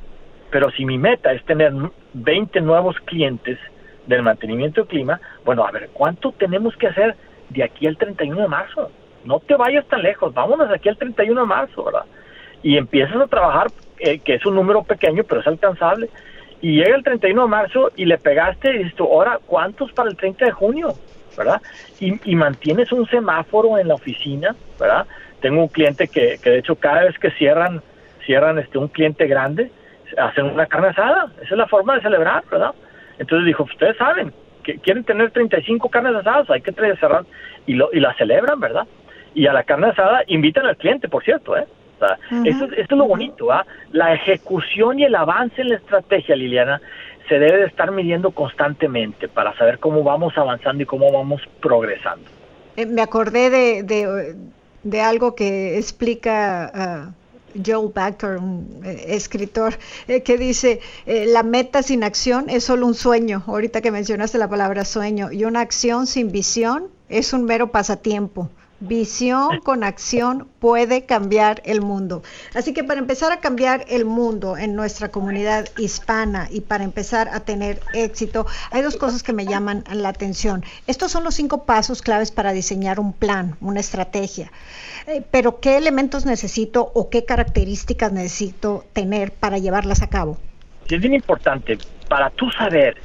pero 0.49 0.71
si 0.71 0.85
mi 0.85 0.97
meta 0.97 1.33
es 1.33 1.43
tener 1.43 1.73
20 2.13 2.61
nuevos 2.61 2.95
clientes 3.03 3.59
del 4.07 4.21
mantenimiento 4.21 4.83
de 4.83 4.87
clima, 4.87 5.19
bueno, 5.43 5.65
a 5.65 5.71
ver, 5.71 5.89
¿cuánto 5.91 6.31
tenemos 6.31 6.73
que 6.77 6.87
hacer 6.87 7.17
de 7.53 7.63
aquí 7.63 7.87
al 7.87 7.97
31 7.97 8.41
de 8.41 8.47
marzo. 8.47 8.91
No 9.25 9.39
te 9.39 9.55
vayas 9.55 9.85
tan 9.87 10.01
lejos, 10.01 10.33
vámonos 10.33 10.69
aquí 10.69 10.89
al 10.89 10.97
31 10.97 11.41
de 11.41 11.47
marzo, 11.47 11.83
¿verdad? 11.83 12.05
Y 12.61 12.77
empiezas 12.77 13.15
a 13.15 13.27
trabajar, 13.27 13.67
eh, 13.99 14.19
que 14.19 14.35
es 14.35 14.45
un 14.45 14.55
número 14.55 14.83
pequeño, 14.83 15.23
pero 15.23 15.41
es 15.41 15.47
alcanzable. 15.47 16.09
Y 16.61 16.75
llega 16.75 16.95
el 16.95 17.03
31 17.03 17.41
de 17.41 17.47
marzo 17.47 17.91
y 17.95 18.05
le 18.05 18.17
pegaste 18.17 18.73
y 18.73 18.77
dices 18.79 18.95
tú, 18.95 19.05
ahora, 19.05 19.39
¿cuántos 19.45 19.91
para 19.93 20.09
el 20.09 20.17
30 20.17 20.45
de 20.45 20.51
junio? 20.51 20.93
¿Verdad? 21.37 21.61
Y, 21.99 22.31
y 22.31 22.35
mantienes 22.35 22.91
un 22.91 23.07
semáforo 23.07 23.77
en 23.77 23.87
la 23.87 23.95
oficina, 23.95 24.55
¿verdad? 24.79 25.07
Tengo 25.41 25.61
un 25.61 25.67
cliente 25.67 26.07
que, 26.07 26.37
que 26.41 26.49
de 26.49 26.59
hecho 26.59 26.75
cada 26.75 27.03
vez 27.03 27.17
que 27.17 27.31
cierran, 27.31 27.81
cierran 28.25 28.59
este 28.59 28.77
un 28.77 28.87
cliente 28.87 29.27
grande, 29.27 29.71
hacen 30.17 30.45
una 30.45 30.65
carne 30.67 30.89
asada. 30.89 31.31
Esa 31.41 31.51
es 31.51 31.57
la 31.57 31.67
forma 31.67 31.95
de 31.95 32.01
celebrar, 32.01 32.43
¿verdad? 32.49 32.73
Entonces 33.17 33.45
dijo, 33.45 33.63
ustedes 33.63 33.97
saben, 33.97 34.33
que 34.63 34.77
quieren 34.79 35.03
tener 35.03 35.31
35 35.31 35.89
carnes 35.89 36.15
asadas, 36.15 36.49
hay 36.49 36.61
que 36.61 36.71
cerrar 36.71 37.25
y, 37.65 37.73
lo, 37.73 37.89
y 37.93 37.99
la 37.99 38.13
celebran, 38.15 38.59
¿verdad? 38.59 38.87
Y 39.35 39.47
a 39.47 39.53
la 39.53 39.63
carne 39.63 39.87
asada 39.87 40.23
invitan 40.27 40.65
al 40.65 40.77
cliente, 40.77 41.07
por 41.07 41.23
cierto, 41.23 41.57
¿eh? 41.57 41.65
O 41.95 42.05
sea, 42.05 42.17
eso, 42.43 42.67
es 42.75 42.89
lo 42.91 43.05
bonito, 43.05 43.51
¿ah? 43.51 43.65
La 43.91 44.13
ejecución 44.13 44.99
y 44.99 45.05
el 45.05 45.15
avance 45.15 45.61
en 45.61 45.69
la 45.69 45.75
estrategia, 45.75 46.35
Liliana, 46.35 46.81
se 47.29 47.39
debe 47.39 47.59
de 47.59 47.65
estar 47.67 47.91
midiendo 47.91 48.31
constantemente 48.31 49.27
para 49.27 49.55
saber 49.57 49.79
cómo 49.79 50.03
vamos 50.03 50.37
avanzando 50.37 50.83
y 50.83 50.85
cómo 50.85 51.11
vamos 51.11 51.41
progresando. 51.61 52.29
Eh, 52.75 52.85
me 52.85 53.01
acordé 53.01 53.49
de, 53.49 53.83
de, 53.83 54.35
de, 54.83 55.01
algo 55.01 55.35
que 55.35 55.77
explica... 55.77 56.71
Ah, 56.73 57.11
Joe 57.65 57.91
Backer, 57.93 58.37
un 58.37 58.81
eh, 58.83 59.05
escritor, 59.09 59.77
eh, 60.07 60.21
que 60.21 60.37
dice, 60.37 60.79
eh, 61.05 61.25
la 61.27 61.43
meta 61.43 61.83
sin 61.83 62.03
acción 62.03 62.49
es 62.49 62.63
solo 62.63 62.85
un 62.85 62.93
sueño, 62.93 63.43
ahorita 63.47 63.81
que 63.81 63.91
mencionaste 63.91 64.37
la 64.37 64.49
palabra 64.49 64.85
sueño, 64.85 65.31
y 65.31 65.45
una 65.45 65.61
acción 65.61 66.07
sin 66.07 66.31
visión 66.31 66.89
es 67.09 67.33
un 67.33 67.45
mero 67.45 67.71
pasatiempo. 67.71 68.49
Visión 68.85 69.61
con 69.61 69.85
acción 69.85 70.49
puede 70.59 71.05
cambiar 71.05 71.61
el 71.63 71.79
mundo. 71.79 72.21
Así 72.53 72.73
que 72.73 72.83
para 72.83 72.99
empezar 72.99 73.31
a 73.31 73.39
cambiar 73.39 73.85
el 73.87 74.03
mundo 74.03 74.57
en 74.57 74.75
nuestra 74.75 75.07
comunidad 75.07 75.69
hispana 75.77 76.49
y 76.51 76.59
para 76.59 76.83
empezar 76.83 77.29
a 77.29 77.39
tener 77.39 77.79
éxito, 77.93 78.45
hay 78.71 78.81
dos 78.81 78.97
cosas 78.97 79.23
que 79.23 79.31
me 79.31 79.45
llaman 79.45 79.85
la 79.89 80.09
atención. 80.09 80.65
Estos 80.85 81.13
son 81.13 81.23
los 81.23 81.33
cinco 81.35 81.63
pasos 81.63 82.01
claves 82.01 82.31
para 82.31 82.51
diseñar 82.51 82.99
un 82.99 83.13
plan, 83.13 83.55
una 83.61 83.79
estrategia. 83.79 84.51
Eh, 85.07 85.23
pero 85.31 85.61
¿qué 85.61 85.77
elementos 85.77 86.25
necesito 86.25 86.91
o 86.93 87.09
qué 87.09 87.23
características 87.23 88.11
necesito 88.11 88.83
tener 88.91 89.31
para 89.31 89.59
llevarlas 89.59 90.01
a 90.01 90.09
cabo? 90.09 90.37
Es 90.89 90.99
bien 90.99 91.13
importante 91.13 91.77
para 92.09 92.29
tú 92.31 92.51
saber 92.51 92.97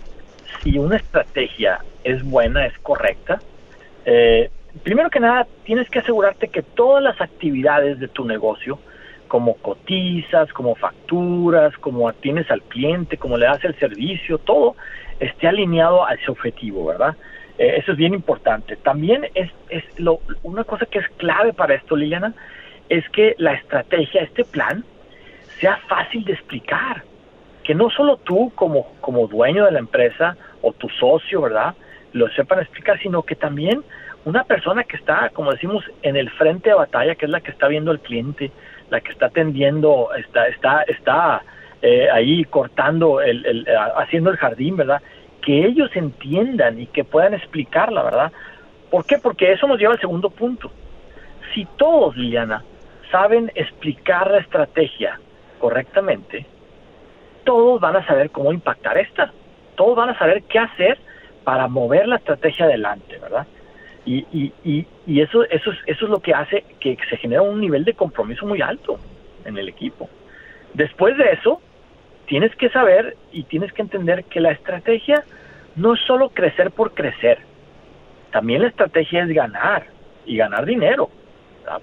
si 0.60 0.76
una 0.76 0.96
estrategia 0.96 1.78
es 2.02 2.24
buena, 2.24 2.66
es 2.66 2.76
correcta. 2.80 3.38
Eh, 4.04 4.50
primero 4.82 5.10
que 5.10 5.20
nada, 5.20 5.46
tienes 5.64 5.88
que 5.90 6.00
asegurarte 6.00 6.48
que 6.48 6.62
todas 6.62 7.02
las 7.02 7.20
actividades 7.20 7.98
de 7.98 8.08
tu 8.08 8.24
negocio, 8.24 8.78
como 9.28 9.54
cotizas, 9.54 10.52
como 10.52 10.74
facturas, 10.74 11.76
como 11.78 12.08
atiendes 12.08 12.50
al 12.50 12.62
cliente, 12.62 13.18
como 13.18 13.36
le 13.36 13.46
das 13.46 13.64
el 13.64 13.78
servicio, 13.78 14.38
todo 14.38 14.74
esté 15.20 15.48
alineado 15.48 16.06
a 16.06 16.14
ese 16.14 16.30
objetivo, 16.30 16.86
¿verdad? 16.86 17.16
Eh, 17.58 17.76
eso 17.78 17.92
es 17.92 17.98
bien 17.98 18.14
importante. 18.14 18.76
También 18.76 19.28
es, 19.34 19.50
es 19.68 19.84
lo, 19.98 20.20
una 20.42 20.64
cosa 20.64 20.86
que 20.86 21.00
es 21.00 21.08
clave 21.16 21.52
para 21.52 21.74
esto, 21.74 21.96
Liliana, 21.96 22.34
es 22.88 23.08
que 23.10 23.34
la 23.38 23.52
estrategia, 23.52 24.22
este 24.22 24.44
plan, 24.44 24.84
sea 25.60 25.76
fácil 25.88 26.24
de 26.24 26.32
explicar. 26.32 27.02
Que 27.64 27.74
no 27.74 27.90
solo 27.90 28.16
tú 28.16 28.50
como, 28.54 28.92
como 29.00 29.26
dueño 29.26 29.64
de 29.66 29.72
la 29.72 29.78
empresa 29.80 30.36
o 30.62 30.72
tu 30.72 30.88
socio, 30.88 31.42
¿verdad? 31.42 31.74
Lo 32.12 32.28
sepan 32.30 32.60
explicar, 32.60 32.98
sino 33.00 33.22
que 33.22 33.34
también 33.34 33.82
una 34.24 34.44
persona 34.44 34.84
que 34.84 34.96
está, 34.96 35.30
como 35.30 35.52
decimos, 35.52 35.84
en 36.02 36.16
el 36.16 36.30
frente 36.30 36.70
de 36.70 36.76
batalla, 36.76 37.14
que 37.14 37.26
es 37.26 37.30
la 37.30 37.40
que 37.40 37.50
está 37.50 37.68
viendo 37.68 37.90
al 37.90 38.00
cliente, 38.00 38.50
la 38.90 39.00
que 39.00 39.12
está 39.12 39.26
atendiendo, 39.26 40.10
está, 40.14 40.48
está, 40.48 40.82
está 40.82 41.42
eh, 41.82 42.08
ahí 42.10 42.44
cortando, 42.44 43.20
el, 43.20 43.66
haciendo 43.96 44.30
el 44.30 44.36
jardín, 44.36 44.76
¿verdad? 44.76 45.00
Que 45.42 45.64
ellos 45.64 45.90
entiendan 45.94 46.80
y 46.80 46.86
que 46.86 47.04
puedan 47.04 47.34
explicarla, 47.34 48.02
¿verdad? 48.02 48.32
¿Por 48.90 49.06
qué? 49.06 49.18
Porque 49.18 49.52
eso 49.52 49.66
nos 49.66 49.78
lleva 49.78 49.92
al 49.92 50.00
segundo 50.00 50.30
punto. 50.30 50.70
Si 51.54 51.64
todos, 51.76 52.16
Liliana, 52.16 52.64
saben 53.10 53.50
explicar 53.54 54.30
la 54.30 54.38
estrategia 54.38 55.18
correctamente, 55.58 56.46
todos 57.44 57.80
van 57.80 57.96
a 57.96 58.06
saber 58.06 58.30
cómo 58.30 58.52
impactar 58.52 58.98
esta. 58.98 59.32
Todos 59.76 59.96
van 59.96 60.10
a 60.10 60.18
saber 60.18 60.42
qué 60.42 60.58
hacer 60.58 60.98
para 61.44 61.68
mover 61.68 62.08
la 62.08 62.16
estrategia 62.16 62.66
adelante, 62.66 63.18
¿verdad? 63.18 63.46
Y, 64.08 64.52
y, 64.64 64.86
y, 65.06 65.20
eso, 65.20 65.44
eso, 65.44 65.70
es, 65.70 65.78
eso 65.84 66.04
es 66.06 66.10
lo 66.10 66.20
que 66.20 66.32
hace 66.32 66.64
que 66.80 66.96
se 67.10 67.18
genera 67.18 67.42
un 67.42 67.60
nivel 67.60 67.84
de 67.84 67.92
compromiso 67.92 68.46
muy 68.46 68.62
alto 68.62 68.98
en 69.44 69.58
el 69.58 69.68
equipo. 69.68 70.08
Después 70.72 71.18
de 71.18 71.32
eso, 71.32 71.60
tienes 72.24 72.56
que 72.56 72.70
saber 72.70 73.18
y 73.32 73.42
tienes 73.42 73.70
que 73.74 73.82
entender 73.82 74.24
que 74.24 74.40
la 74.40 74.52
estrategia 74.52 75.24
no 75.76 75.92
es 75.92 76.00
solo 76.06 76.30
crecer 76.30 76.70
por 76.70 76.94
crecer, 76.94 77.38
también 78.30 78.62
la 78.62 78.68
estrategia 78.68 79.24
es 79.24 79.28
ganar 79.28 79.86
y 80.24 80.38
ganar 80.38 80.64
dinero, 80.64 81.10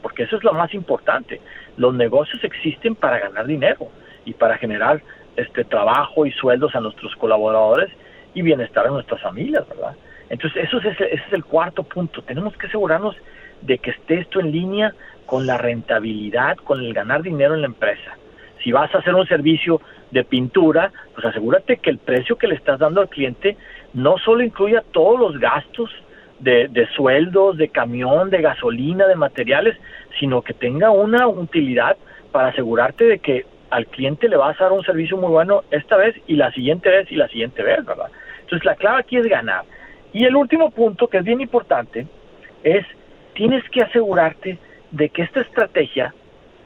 porque 0.02 0.24
eso 0.24 0.38
es 0.38 0.44
lo 0.44 0.54
más 0.54 0.74
importante. 0.74 1.42
Los 1.78 1.94
negocios 1.94 2.44
existen 2.44 2.96
para 2.96 3.20
ganar 3.20 3.46
dinero 3.46 3.88
y 4.26 4.34
para 4.34 4.58
generar 4.58 5.00
este 5.36 5.64
trabajo 5.64 6.26
y 6.26 6.32
sueldos 6.32 6.74
a 6.76 6.80
nuestros 6.80 7.16
colaboradores 7.18 7.92
y 8.34 8.42
bienestar 8.42 8.88
a 8.88 8.90
nuestras 8.90 9.22
familias, 9.22 9.68
¿verdad? 9.70 9.96
Entonces, 10.30 10.66
eso 10.66 10.78
es, 10.80 10.86
ese 10.86 11.14
es 11.14 11.34
el 11.34 11.44
cuarto 11.44 11.84
punto. 11.84 12.22
Tenemos 12.24 12.56
que 12.58 12.68
asegurarnos 12.68 13.16
de 13.62 13.78
que 13.78 13.92
esté 13.92 14.20
esto 14.20 14.40
en 14.40 14.52
línea 14.52 14.94
con 15.26 15.46
la 15.46 15.58
rentabilidad, 15.58 16.58
con 16.58 16.82
el 16.82 16.94
ganar 16.94 17.22
dinero 17.22 17.56
en 17.56 17.62
la 17.62 17.68
empresa. 17.68 18.18
Si 18.64 18.72
vas 18.72 18.94
a 18.94 19.00
hacer 19.00 19.14
un 19.14 19.28
servicio 19.28 19.82
de 20.12 20.24
pintura, 20.24 20.92
pues 21.14 21.26
asegúrate 21.26 21.78
que 21.78 21.90
el 21.90 21.98
precio 21.98 22.38
que 22.38 22.48
le 22.48 22.56
estás 22.56 22.80
dando 22.80 23.02
al 23.02 23.10
cliente 23.10 23.58
no 23.94 24.18
solo 24.18 24.44
incluya 24.44 24.84
todos 24.92 25.20
los 25.20 25.40
gastos 25.40 25.92
de, 26.40 26.68
de 26.68 26.88
sueldos, 26.88 27.58
de 27.58 27.70
camión, 27.70 28.30
de 28.30 28.42
gasolina, 28.42 29.08
de 29.08 29.16
materiales, 29.16 29.78
sino 30.20 30.42
que 30.42 30.54
tenga 30.54 30.90
una 30.92 31.28
utilidad 31.28 31.98
para 32.32 32.50
asegurarte 32.50 33.06
de 33.06 33.20
que 33.20 33.46
al 33.70 33.88
cliente 33.88 34.30
le 34.30 34.38
vas 34.38 34.60
a 34.60 34.66
dar 34.66 34.74
un 34.74 34.84
servicio 34.84 35.18
muy 35.18 35.30
bueno 35.30 35.64
esta 35.72 35.98
vez 35.98 36.16
y 36.28 36.36
la 36.36 36.52
siguiente 36.52 36.90
vez 36.90 37.12
y 37.12 37.16
la 37.16 37.28
siguiente 37.28 37.64
vez, 37.64 37.84
¿verdad? 37.86 38.10
Entonces 38.42 38.66
la 38.66 38.76
clave 38.76 39.00
aquí 39.00 39.18
es 39.18 39.28
ganar. 39.28 39.64
Y 40.16 40.24
el 40.24 40.34
último 40.38 40.72
punto, 40.72 41.10
que 41.10 41.18
es 41.18 41.26
bien 41.26 41.42
importante, 41.42 42.08
es 42.64 42.86
tienes 43.34 43.70
que 43.70 43.82
asegurarte 43.82 44.58
de 44.90 45.10
que 45.10 45.24
esta 45.24 45.42
estrategia 45.42 46.14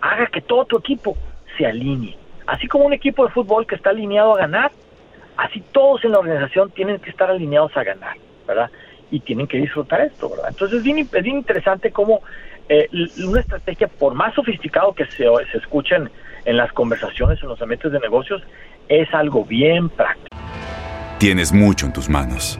haga 0.02 0.28
que 0.28 0.40
todo 0.40 0.66
tu 0.66 0.78
equipo 0.78 1.18
se 1.58 1.66
alinee. 1.66 2.16
Así 2.46 2.68
como 2.68 2.86
un 2.86 2.94
equipo 2.94 3.26
de 3.26 3.34
fútbol 3.34 3.66
que 3.66 3.74
está 3.74 3.90
alineado 3.90 4.36
a 4.36 4.42
ganar, 4.42 4.72
así 5.36 5.64
todos 5.72 6.06
en 6.06 6.12
la 6.12 6.20
organización 6.20 6.70
tienen 6.70 7.00
que 7.00 7.10
estar 7.10 7.32
alineados 7.32 7.76
a 7.76 7.84
ganar, 7.84 8.18
¿verdad? 8.48 8.70
Y 9.10 9.20
tienen 9.20 9.48
que 9.48 9.58
disfrutar 9.58 10.02
esto, 10.02 10.30
¿verdad? 10.30 10.50
Entonces 10.50 10.78
es 10.78 10.84
bien, 10.84 11.36
interesante 11.36 11.90
cómo 11.90 12.22
eh, 12.70 12.88
una 13.18 13.40
estrategia, 13.40 13.88
por 13.88 14.14
más 14.14 14.36
sofisticado 14.36 14.94
que 14.94 15.06
se, 15.08 15.26
se 15.52 15.58
escuchen 15.58 16.12
en 16.46 16.56
las 16.56 16.72
conversaciones, 16.74 17.42
en 17.42 17.50
los 17.50 17.60
ambientes 17.60 17.92
de 17.92 18.00
negocios, 18.00 18.44
es 18.88 19.12
algo 19.12 19.44
bien 19.44 19.90
práctico. 19.90 20.38
Tienes 21.18 21.52
mucho 21.52 21.88
en 21.88 21.94
tus 21.94 22.08
manos 22.08 22.60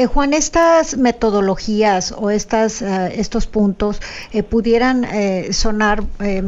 Eh, 0.00 0.06
Juan, 0.06 0.32
estas 0.32 0.96
metodologías 0.96 2.14
o 2.16 2.30
estas, 2.30 2.80
eh, 2.80 3.20
estos 3.20 3.46
puntos 3.46 4.00
eh, 4.32 4.42
pudieran 4.42 5.06
sonar, 5.52 6.04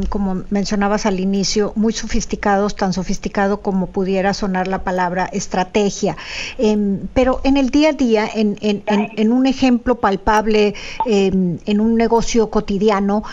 como 0.09 0.43
mencionabas 0.49 1.05
al 1.05 1.19
inicio, 1.19 1.71
muy 1.75 1.93
sofisticados, 1.93 2.75
tan 2.75 2.93
sofisticado 2.93 3.61
como 3.61 3.87
pudiera 3.87 4.33
sonar 4.33 4.67
la 4.67 4.83
palabra 4.83 5.29
estrategia. 5.31 6.17
Em, 6.57 7.01
pero 7.13 7.41
en 7.43 7.57
el 7.57 7.69
día 7.69 7.89
a 7.89 7.93
día, 7.93 8.27
en, 8.33 8.57
en 8.57 9.31
un 9.31 9.45
ejemplo 9.45 9.99
palpable, 9.99 10.73
em, 11.05 11.59
en 11.65 11.79
un 11.79 11.95
negocio 11.95 12.49
cotidiano, 12.49 13.23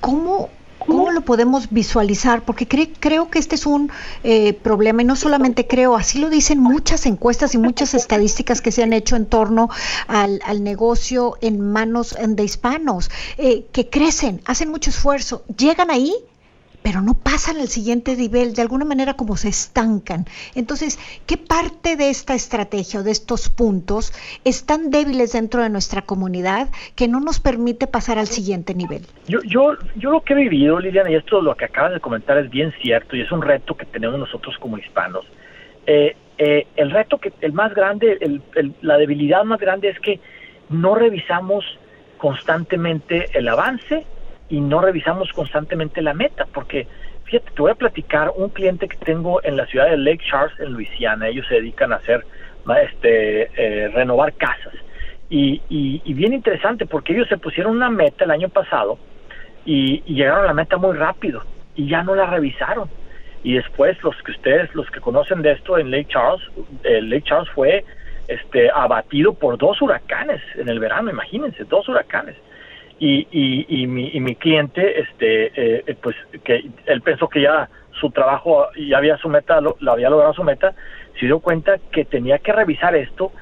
¿cómo 0.00 0.48
¿Cómo 0.86 1.10
lo 1.10 1.22
podemos 1.22 1.70
visualizar? 1.70 2.44
Porque 2.44 2.68
creo 2.68 3.30
que 3.30 3.38
este 3.38 3.54
es 3.54 3.66
un 3.66 3.90
eh, 4.22 4.52
problema 4.52 5.02
y 5.02 5.04
no 5.04 5.16
solamente 5.16 5.66
creo, 5.66 5.96
así 5.96 6.18
lo 6.18 6.30
dicen 6.30 6.60
muchas 6.60 7.06
encuestas 7.06 7.54
y 7.54 7.58
muchas 7.58 7.94
estadísticas 7.94 8.60
que 8.60 8.72
se 8.72 8.82
han 8.82 8.92
hecho 8.92 9.16
en 9.16 9.26
torno 9.26 9.70
al, 10.06 10.40
negocio 10.62 11.36
en 11.40 11.60
manos 11.60 12.16
de 12.26 12.44
hispanos, 12.44 13.10
eh, 13.38 13.66
que 13.72 13.88
crecen, 13.88 14.40
hacen 14.44 14.70
mucho 14.70 14.90
esfuerzo, 14.90 15.42
llegan 15.56 15.90
ahí 15.90 16.14
pero 16.84 17.00
no 17.00 17.14
pasan 17.14 17.56
al 17.56 17.68
siguiente 17.68 18.14
nivel, 18.14 18.52
de 18.52 18.60
alguna 18.60 18.84
manera 18.84 19.14
como 19.14 19.38
se 19.38 19.48
estancan. 19.48 20.26
Entonces, 20.54 20.98
¿qué 21.26 21.38
parte 21.38 21.96
de 21.96 22.10
esta 22.10 22.34
estrategia 22.34 23.00
o 23.00 23.02
de 23.02 23.10
estos 23.10 23.48
puntos 23.48 24.12
están 24.44 24.90
débiles 24.90 25.32
dentro 25.32 25.62
de 25.62 25.70
nuestra 25.70 26.02
comunidad 26.02 26.68
que 26.94 27.08
no 27.08 27.20
nos 27.20 27.40
permite 27.40 27.86
pasar 27.86 28.18
al 28.18 28.26
siguiente 28.26 28.74
nivel? 28.74 29.00
Yo, 29.26 29.40
yo, 29.44 29.78
yo 29.96 30.10
lo 30.10 30.20
que 30.20 30.34
he 30.34 30.36
vivido, 30.36 30.78
Liliana, 30.78 31.10
y 31.10 31.14
esto 31.14 31.40
lo 31.40 31.56
que 31.56 31.64
acabas 31.64 31.94
de 31.94 32.00
comentar 32.00 32.36
es 32.36 32.50
bien 32.50 32.70
cierto 32.82 33.16
y 33.16 33.22
es 33.22 33.32
un 33.32 33.40
reto 33.40 33.74
que 33.74 33.86
tenemos 33.86 34.18
nosotros 34.18 34.54
como 34.58 34.76
hispanos. 34.76 35.24
Eh, 35.86 36.14
eh, 36.36 36.66
el 36.76 36.90
reto 36.90 37.16
que 37.16 37.32
el 37.40 37.54
más 37.54 37.72
grande, 37.74 38.42
la 38.82 38.98
debilidad 38.98 39.42
más 39.44 39.58
grande 39.58 39.88
es 39.88 39.98
que 40.00 40.20
no 40.68 40.96
revisamos 40.96 41.64
constantemente 42.18 43.30
el 43.32 43.48
avance 43.48 44.04
y 44.54 44.60
no 44.60 44.80
revisamos 44.80 45.32
constantemente 45.32 46.00
la 46.00 46.14
meta, 46.14 46.46
porque 46.54 46.86
fíjate, 47.24 47.50
te 47.50 47.60
voy 47.60 47.72
a 47.72 47.74
platicar 47.74 48.30
un 48.36 48.50
cliente 48.50 48.86
que 48.86 48.96
tengo 48.98 49.42
en 49.42 49.56
la 49.56 49.66
ciudad 49.66 49.90
de 49.90 49.96
Lake 49.96 50.22
Charles, 50.30 50.52
en 50.60 50.72
Luisiana, 50.72 51.26
ellos 51.26 51.44
se 51.48 51.56
dedican 51.56 51.92
a 51.92 51.96
hacer, 51.96 52.24
este, 52.80 53.50
eh, 53.56 53.88
renovar 53.88 54.32
casas. 54.34 54.72
Y, 55.28 55.60
y, 55.68 56.14
bien 56.14 56.32
interesante, 56.32 56.86
porque 56.86 57.14
ellos 57.14 57.26
se 57.28 57.36
pusieron 57.36 57.74
una 57.74 57.90
meta 57.90 58.24
el 58.24 58.30
año 58.30 58.48
pasado 58.48 58.96
y, 59.64 60.02
llegaron 60.02 60.44
a 60.44 60.46
la 60.46 60.54
meta 60.54 60.76
muy 60.76 60.96
rápido 60.96 61.42
y 61.74 61.88
ya 61.88 62.04
no 62.04 62.14
la 62.14 62.26
revisaron. 62.26 62.88
Y 63.42 63.54
después 63.54 64.00
los 64.04 64.14
que 64.22 64.30
ustedes, 64.30 64.72
los 64.76 64.88
que 64.92 65.00
conocen 65.00 65.42
de 65.42 65.50
esto 65.50 65.78
en 65.78 65.90
Lake 65.90 66.06
Charles, 66.10 66.42
eh, 66.84 67.02
Lake 67.02 67.24
Charles 67.24 67.48
fue 67.50 67.84
este, 68.28 68.70
abatido 68.70 69.34
por 69.34 69.58
dos 69.58 69.82
huracanes 69.82 70.40
en 70.54 70.68
el 70.68 70.78
verano, 70.78 71.10
imagínense, 71.10 71.64
dos 71.64 71.88
huracanes 71.88 72.36
y, 72.98 73.26
y, 73.30 73.82
y, 73.82 73.86
mi, 73.86 74.10
y 74.12 74.20
mi 74.20 74.36
cliente, 74.36 75.00
este, 75.00 75.46
eh, 75.46 75.84
eh, 75.86 75.96
pues 76.00 76.16
que 76.44 76.70
él 76.86 77.00
pensó 77.02 77.28
que 77.28 77.42
ya 77.42 77.68
su 77.92 78.10
trabajo 78.10 78.66
ya 78.76 78.98
había 78.98 79.16
su 79.18 79.28
meta, 79.28 79.60
lo, 79.60 79.76
había 79.86 80.10
logrado 80.10 80.34
su 80.34 80.44
meta, 80.44 80.74
se 81.18 81.26
dio 81.26 81.40
cuenta 81.40 81.76
que 81.90 82.04
tenía 82.04 82.38
que 82.38 82.52
revisar 82.52 82.94
esto 82.94 83.32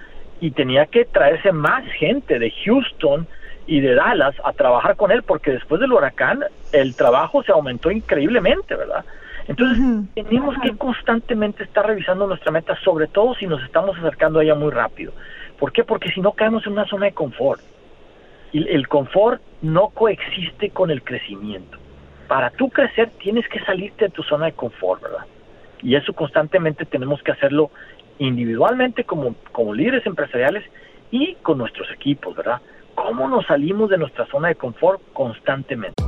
y 0.41 0.51
tenía 0.51 0.87
que 0.87 1.05
traerse 1.05 1.53
más 1.53 1.85
gente 1.99 2.39
de 2.39 2.53
Houston 2.65 3.27
y 3.67 3.81
de 3.81 3.95
Dallas 3.95 4.35
a 4.45 4.53
trabajar 4.53 4.97
con 4.97 5.13
él 5.13 5.23
porque 5.23 5.53
después 5.53 5.81
del 5.81 5.93
huracán 5.93 6.45
el 6.73 6.97
trabajo 6.97 7.43
se 7.43 7.53
aumentó 7.53 7.91
increíblemente, 7.91 8.75
¿verdad? 8.75 9.05
Entonces 9.49 9.79
tenemos 10.15 10.57
que 10.63 10.77
constantemente 10.77 11.65
estar 11.65 11.87
revisando 11.87 12.27
nuestra 12.27 12.53
meta, 12.53 12.77
sobre 12.85 13.09
todo 13.09 13.35
si 13.35 13.47
nos 13.47 13.63
estamos 13.65 13.97
acercando 13.99 14.39
a 14.39 14.45
ella 14.45 14.55
muy 14.55 14.71
rápido. 14.71 15.13
¿Por 15.59 15.73
qué? 15.73 15.85
Porque 15.85 16.11
si 16.11 16.21
no 16.21 16.33
caemos 16.33 16.67
en 16.67 16.73
una 16.73 16.87
zona 16.87 17.07
de 17.07 17.13
confort 17.13 17.61
el 18.53 18.89
confort 18.89 19.41
no 19.63 19.89
coexiste 19.89 20.71
con 20.71 20.91
el 20.91 21.03
crecimiento. 21.03 21.79
Para 22.29 22.51
tú 22.51 22.69
crecer 22.71 23.11
tienes 23.19 23.47
que 23.49 23.61
salirte 23.61 24.07
de 24.07 24.11
tu 24.11 24.23
zona 24.23 24.47
de 24.47 24.53
confort, 24.53 25.03
¿verdad? 25.03 25.27
Y 25.83 25.97
eso 25.97 26.13
constantemente 26.13 26.85
tenemos 26.85 27.23
que 27.23 27.33
hacerlo 27.33 27.71
individualmente 28.19 29.05
como, 29.05 29.35
como 29.53 29.75
líderes 29.75 30.07
empresariales 30.07 30.65
y 31.11 31.35
con 31.43 31.59
nuestros 31.59 31.91
equipos, 31.93 32.37
¿verdad? 32.37 32.61
¿Cómo 32.95 33.29
nos 33.29 33.47
salimos 33.47 33.91
de 33.91 33.99
nuestra 33.99 34.27
zona 34.27 34.49
de 34.49 34.55
confort 34.55 35.01
constantemente? 35.13 36.02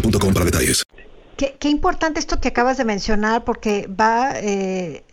boostmobile.com 0.00 0.34
para 0.34 0.44
detalles. 0.44 0.84
Qué, 1.36 1.56
qué, 1.58 1.68
importante 1.68 2.20
esto 2.20 2.40
que 2.40 2.48
acabas 2.48 2.76
de 2.76 2.84
mencionar 2.84 3.44
porque 3.44 3.86
va 3.88 4.32
eh, 4.34 5.04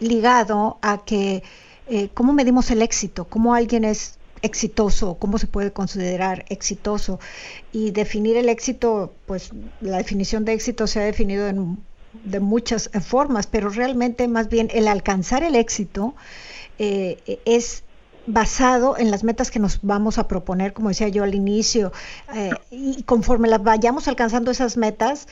ligado 0.00 0.78
a 0.82 1.04
que 1.04 1.42
eh, 1.88 2.08
cómo 2.14 2.32
medimos 2.32 2.70
el 2.70 2.82
éxito, 2.82 3.24
cómo 3.24 3.54
alguien 3.54 3.84
es 3.84 4.18
exitoso, 4.42 5.14
cómo 5.14 5.38
se 5.38 5.46
puede 5.46 5.72
considerar 5.72 6.44
exitoso. 6.48 7.18
Y 7.72 7.90
definir 7.90 8.36
el 8.36 8.48
éxito, 8.48 9.12
pues 9.26 9.50
la 9.80 9.96
definición 9.96 10.44
de 10.44 10.52
éxito 10.52 10.86
se 10.86 11.00
ha 11.00 11.04
definido 11.04 11.48
en, 11.48 11.78
de 12.24 12.40
muchas 12.40 12.90
formas, 13.04 13.46
pero 13.46 13.68
realmente 13.68 14.28
más 14.28 14.48
bien 14.48 14.68
el 14.72 14.86
alcanzar 14.86 15.42
el 15.42 15.56
éxito 15.56 16.14
eh, 16.78 17.40
es 17.44 17.82
basado 18.26 18.96
en 18.98 19.10
las 19.10 19.24
metas 19.24 19.50
que 19.50 19.58
nos 19.58 19.80
vamos 19.82 20.18
a 20.18 20.28
proponer, 20.28 20.72
como 20.72 20.88
decía 20.88 21.08
yo 21.08 21.24
al 21.24 21.34
inicio, 21.34 21.92
eh, 22.34 22.50
y 22.70 23.02
conforme 23.02 23.48
las 23.48 23.62
vayamos 23.62 24.08
alcanzando 24.08 24.50
esas 24.50 24.76
metas, 24.76 25.28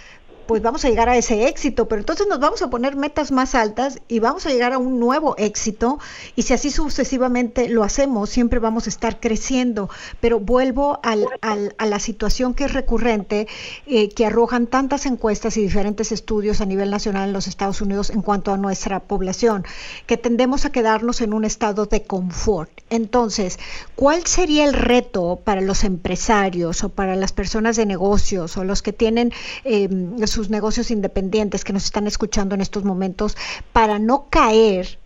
pues 0.47 0.63
vamos 0.63 0.85
a 0.85 0.89
llegar 0.89 1.09
a 1.09 1.17
ese 1.17 1.49
éxito, 1.49 1.89
pero 1.89 2.01
entonces 2.01 2.27
nos 2.29 2.41
vamos 2.41 2.63
a 2.63 2.71
poner 2.71 2.97
metas 2.97 3.33
más 3.33 3.55
altas 3.55 4.01
y 4.09 4.19
vamos 4.19 4.47
a 4.47 4.51
llegar 4.51 4.73
a 4.73 4.79
un 4.79 4.99
nuevo 4.99 5.35
éxito 5.39 5.99
y 6.37 6.43
si 6.43 6.55
así 6.55 6.71
sucesivamente 6.71 7.69
lo 7.69 7.85
hacemos, 7.85 8.31
siempre 8.31 8.59
vamos 8.59 8.87
a 8.87 8.91
estar 8.91 9.21
creciendo, 9.21 9.89
pero 10.21 10.41
vuelvo 10.41 11.01
al, 11.03 11.27
a 11.41 11.87
la 11.87 11.99
situación 11.99 12.55
que 12.55 12.65
es 12.65 12.73
recurrente, 12.73 13.47
eh, 13.87 14.09
que 14.11 14.27
arrojan 14.27 14.67
tantas 14.67 15.07
encuestas 15.07 15.57
y 15.57 15.63
diferentes 15.63 16.13
estudios 16.13 16.61
a 16.61 16.67
nivel 16.67 16.91
nacional 16.91 17.29
en 17.29 17.33
los 17.33 17.47
Estados 17.47 17.81
Unidos 17.81 18.11
en 18.11 18.23
cuanto 18.23 18.53
a 18.53 18.57
nuestra 18.57 19.01
población, 19.01 19.65
que 20.07 20.17
tendemos 20.17 20.65
a 20.65 20.73
quedarnos 20.73 21.21
en 21.21 21.33
un 21.33 21.45
estado 21.45 21.87
de 21.87 22.03
confort. 22.03 22.71
Entonces, 22.91 23.59
¿cuál 23.97 24.27
sería 24.27 24.65
el 24.65 24.75
reto 24.75 25.41
para 25.45 25.61
los 25.61 25.85
empresarios 25.85 26.85
o 26.85 26.89
para 26.89 27.17
las 27.17 27.33
personas 27.33 27.77
de 27.77 27.87
negocios 27.87 28.57
o 28.57 28.65
los 28.65 28.83
que 28.83 28.93
tienen 28.93 29.33
eh, 29.65 29.89
sus 30.33 30.51
negocios 30.51 30.91
independientes 30.91 31.65
que 31.65 31.73
nos 31.73 31.85
están 31.85 32.07
escuchando 32.07 32.55
en 32.55 32.61
estos 32.61 32.85
momentos 32.85 33.37
para 33.73 33.99
no 33.99 34.27
caer 34.31 34.99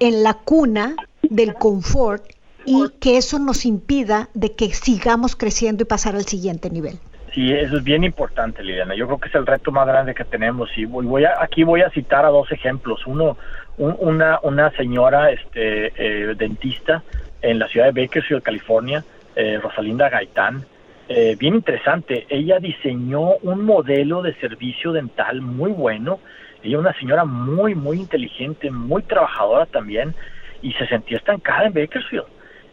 en 0.00 0.22
la 0.22 0.34
cuna 0.34 0.96
del 1.22 1.54
confort 1.54 2.24
y 2.64 2.90
que 3.00 3.16
eso 3.16 3.38
nos 3.38 3.64
impida 3.64 4.28
de 4.34 4.54
que 4.54 4.72
sigamos 4.72 5.36
creciendo 5.36 5.84
y 5.84 5.86
pasar 5.86 6.16
al 6.16 6.24
siguiente 6.24 6.68
nivel. 6.70 6.98
Sí, 7.32 7.52
eso 7.52 7.76
es 7.76 7.84
bien 7.84 8.02
importante, 8.02 8.62
Liliana. 8.62 8.94
Yo 8.94 9.06
creo 9.06 9.18
que 9.18 9.28
es 9.28 9.34
el 9.34 9.46
reto 9.46 9.70
más 9.70 9.86
grande 9.86 10.14
que 10.14 10.24
tenemos. 10.24 10.70
Y 10.76 10.86
voy, 10.86 11.24
a, 11.24 11.34
aquí 11.40 11.64
voy 11.64 11.82
a 11.82 11.90
citar 11.90 12.24
a 12.24 12.28
dos 12.28 12.50
ejemplos. 12.50 13.06
Uno, 13.06 13.36
una, 13.76 14.40
una 14.42 14.70
señora 14.70 15.30
este, 15.30 15.92
eh, 15.96 16.34
dentista 16.34 17.02
en 17.42 17.58
la 17.58 17.68
ciudad 17.68 17.92
de 17.92 18.02
Bakersfield, 18.02 18.42
California, 18.42 19.04
eh, 19.36 19.60
Rosalinda 19.62 20.08
Gaitán, 20.08 20.64
eh, 21.08 21.36
bien 21.38 21.54
interesante. 21.54 22.26
Ella 22.28 22.58
diseñó 22.58 23.36
un 23.42 23.64
modelo 23.64 24.22
de 24.22 24.34
servicio 24.34 24.92
dental 24.92 25.40
muy 25.40 25.70
bueno. 25.70 26.18
Ella 26.62 26.78
una 26.78 26.94
señora 26.94 27.24
muy, 27.24 27.74
muy 27.74 27.98
inteligente, 27.98 28.70
muy 28.70 29.02
trabajadora 29.02 29.66
también, 29.66 30.14
y 30.62 30.72
se 30.72 30.86
sentía 30.86 31.18
estancada 31.18 31.66
en 31.66 31.74
Bakersfield. 31.74 32.24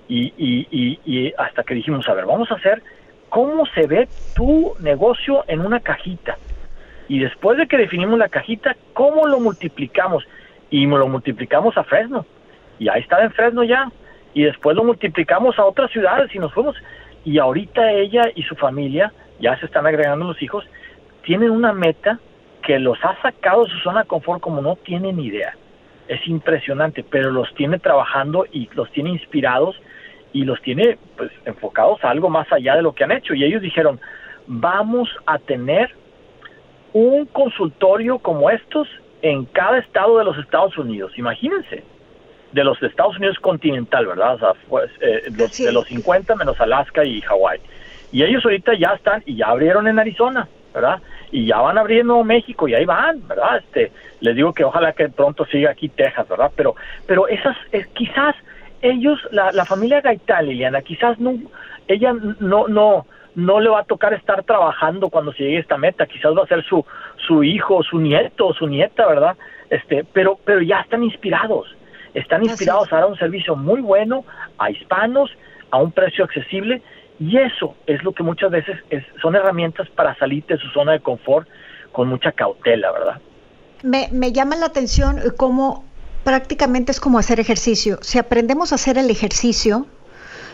Y, 0.07 0.33
y, 0.37 0.99
y, 1.05 1.33
hasta 1.37 1.63
que 1.63 1.75
dijimos, 1.75 2.07
a 2.09 2.13
ver, 2.13 2.25
vamos 2.25 2.51
a 2.51 2.55
hacer 2.55 2.81
cómo 3.29 3.65
se 3.67 3.87
ve 3.87 4.07
tu 4.35 4.73
negocio 4.79 5.43
en 5.47 5.61
una 5.61 5.79
cajita. 5.79 6.37
Y 7.07 7.19
después 7.19 7.57
de 7.57 7.67
que 7.67 7.77
definimos 7.77 8.17
la 8.17 8.29
cajita, 8.29 8.75
¿cómo 8.93 9.27
lo 9.27 9.39
multiplicamos? 9.39 10.25
Y 10.69 10.85
lo 10.87 11.07
multiplicamos 11.07 11.77
a 11.77 11.83
Fresno. 11.83 12.25
Y 12.79 12.89
ahí 12.89 13.01
estaba 13.01 13.23
en 13.23 13.31
Fresno 13.31 13.63
ya. 13.63 13.91
Y 14.33 14.43
después 14.43 14.75
lo 14.75 14.83
multiplicamos 14.83 15.59
a 15.59 15.65
otras 15.65 15.91
ciudades 15.91 16.33
y 16.33 16.39
nos 16.39 16.53
fuimos 16.53 16.75
y 17.25 17.39
ahorita 17.39 17.91
ella 17.91 18.23
y 18.35 18.43
su 18.43 18.55
familia, 18.55 19.11
ya 19.39 19.57
se 19.59 19.65
están 19.65 19.85
agregando 19.85 20.25
los 20.27 20.41
hijos, 20.41 20.65
tienen 21.23 21.51
una 21.51 21.73
meta 21.73 22.19
que 22.63 22.79
los 22.79 22.97
ha 23.03 23.19
sacado 23.21 23.63
de 23.63 23.71
su 23.71 23.79
zona 23.79 24.01
de 24.01 24.07
confort 24.07 24.41
como 24.41 24.61
no 24.61 24.75
tienen 24.75 25.19
idea. 25.19 25.55
Es 26.07 26.25
impresionante, 26.27 27.03
pero 27.03 27.31
los 27.31 27.53
tiene 27.55 27.79
trabajando 27.79 28.45
y 28.51 28.69
los 28.73 28.91
tiene 28.91 29.09
inspirados 29.09 29.79
y 30.33 30.43
los 30.43 30.61
tiene 30.61 30.97
pues 31.15 31.31
enfocados 31.45 32.03
a 32.03 32.09
algo 32.09 32.29
más 32.29 32.51
allá 32.51 32.75
de 32.75 32.81
lo 32.81 32.93
que 32.93 33.03
han 33.03 33.11
hecho. 33.11 33.33
Y 33.33 33.43
ellos 33.43 33.61
dijeron, 33.61 33.99
vamos 34.47 35.09
a 35.25 35.39
tener 35.39 35.91
un 36.93 37.25
consultorio 37.25 38.19
como 38.19 38.49
estos 38.49 38.87
en 39.21 39.45
cada 39.45 39.79
estado 39.79 40.17
de 40.17 40.25
los 40.25 40.37
Estados 40.37 40.77
Unidos. 40.77 41.17
Imagínense 41.17 41.83
de 42.53 42.63
los 42.63 42.81
Estados 42.81 43.17
Unidos 43.17 43.37
continental, 43.39 44.05
¿verdad? 44.05 44.35
O 44.35 44.39
sea, 44.39 44.53
pues, 44.69 44.91
eh, 45.01 45.23
de 45.29 45.71
los 45.71 45.87
50 45.87 46.35
menos 46.35 46.59
Alaska 46.61 47.03
y 47.03 47.19
Hawái. 47.21 47.59
Y 48.11 48.23
ellos 48.23 48.45
ahorita 48.45 48.73
ya 48.75 48.93
están 48.95 49.23
y 49.25 49.37
ya 49.37 49.47
abrieron 49.47 49.87
en 49.87 49.97
Arizona, 49.97 50.47
¿verdad? 50.73 51.01
Y 51.31 51.47
ya 51.47 51.57
van 51.57 51.77
a 51.77 51.81
abrir 51.81 52.01
en 52.01 52.07
Nuevo 52.07 52.23
México 52.23 52.67
y 52.67 52.75
ahí 52.75 52.85
van, 52.85 53.27
¿verdad? 53.27 53.57
Este, 53.57 53.91
les 54.19 54.35
digo 54.35 54.53
que 54.53 54.63
ojalá 54.63 54.93
que 54.93 55.09
pronto 55.09 55.45
siga 55.45 55.71
aquí 55.71 55.89
Texas, 55.89 56.29
¿verdad? 56.29 56.51
Pero, 56.55 56.75
pero 57.07 57.27
esas, 57.27 57.57
es, 57.71 57.87
quizás 57.87 58.35
ellos, 58.83 59.19
la, 59.31 59.51
la 59.51 59.65
familia 59.65 60.01
Gaitán, 60.01 60.45
Liliana, 60.45 60.83
quizás 60.83 61.19
no, 61.19 61.33
ella 61.87 62.13
no, 62.39 62.67
no, 62.67 63.07
no 63.33 63.59
le 63.59 63.69
va 63.69 63.79
a 63.79 63.85
tocar 63.85 64.13
estar 64.13 64.43
trabajando 64.43 65.09
cuando 65.09 65.33
se 65.33 65.43
llegue 65.43 65.57
a 65.57 65.61
esta 65.61 65.77
meta, 65.77 66.05
quizás 66.05 66.37
va 66.37 66.43
a 66.43 66.47
ser 66.47 66.63
su, 66.63 66.85
su 67.25 67.43
hijo, 67.43 67.81
su 67.81 67.99
nieto, 67.99 68.53
su 68.53 68.67
nieta, 68.67 69.07
¿verdad? 69.07 69.35
Este, 69.71 70.05
pero, 70.13 70.37
pero 70.45 70.61
ya 70.61 70.81
están 70.81 71.03
inspirados 71.03 71.75
están 72.13 72.43
inspirados 72.43 72.91
a 72.91 72.97
dar 72.97 73.05
un 73.05 73.17
servicio 73.17 73.55
muy 73.55 73.81
bueno 73.81 74.25
a 74.57 74.69
hispanos 74.69 75.31
a 75.71 75.77
un 75.77 75.91
precio 75.91 76.23
accesible 76.25 76.81
y 77.19 77.37
eso 77.37 77.75
es 77.87 78.03
lo 78.03 78.13
que 78.13 78.23
muchas 78.23 78.51
veces 78.51 78.77
es, 78.89 79.03
son 79.21 79.35
herramientas 79.35 79.89
para 79.89 80.15
salir 80.17 80.45
de 80.45 80.57
su 80.57 80.67
zona 80.69 80.93
de 80.93 80.99
confort 80.99 81.47
con 81.91 82.07
mucha 82.07 82.31
cautela, 82.31 82.91
¿verdad? 82.91 83.21
Me, 83.83 84.09
me 84.11 84.31
llama 84.31 84.55
la 84.55 84.67
atención 84.67 85.19
cómo 85.37 85.85
prácticamente 86.23 86.91
es 86.91 86.99
como 86.99 87.19
hacer 87.19 87.39
ejercicio. 87.39 87.97
Si 88.01 88.17
aprendemos 88.17 88.71
a 88.71 88.75
hacer 88.75 88.97
el 88.97 89.09
ejercicio 89.09 89.87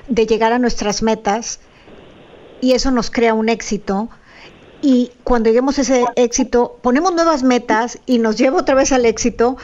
de 0.07 0.25
llegar 0.25 0.51
a 0.51 0.59
nuestras 0.59 1.03
metas 1.03 1.61
y 2.61 2.73
eso 2.73 2.91
nos 2.91 3.09
crea 3.09 3.33
un 3.33 3.47
éxito, 3.47 4.09
y 4.81 5.11
cuando 5.23 5.49
lleguemos 5.49 5.77
a 5.77 5.81
ese 5.81 6.05
éxito, 6.15 6.79
ponemos 6.81 7.13
nuevas 7.13 7.43
metas 7.43 7.99
y 8.05 8.19
nos 8.19 8.37
lleva 8.37 8.59
otra 8.59 8.75
vez 8.75 8.91
al 8.91 9.05
éxito 9.05 9.57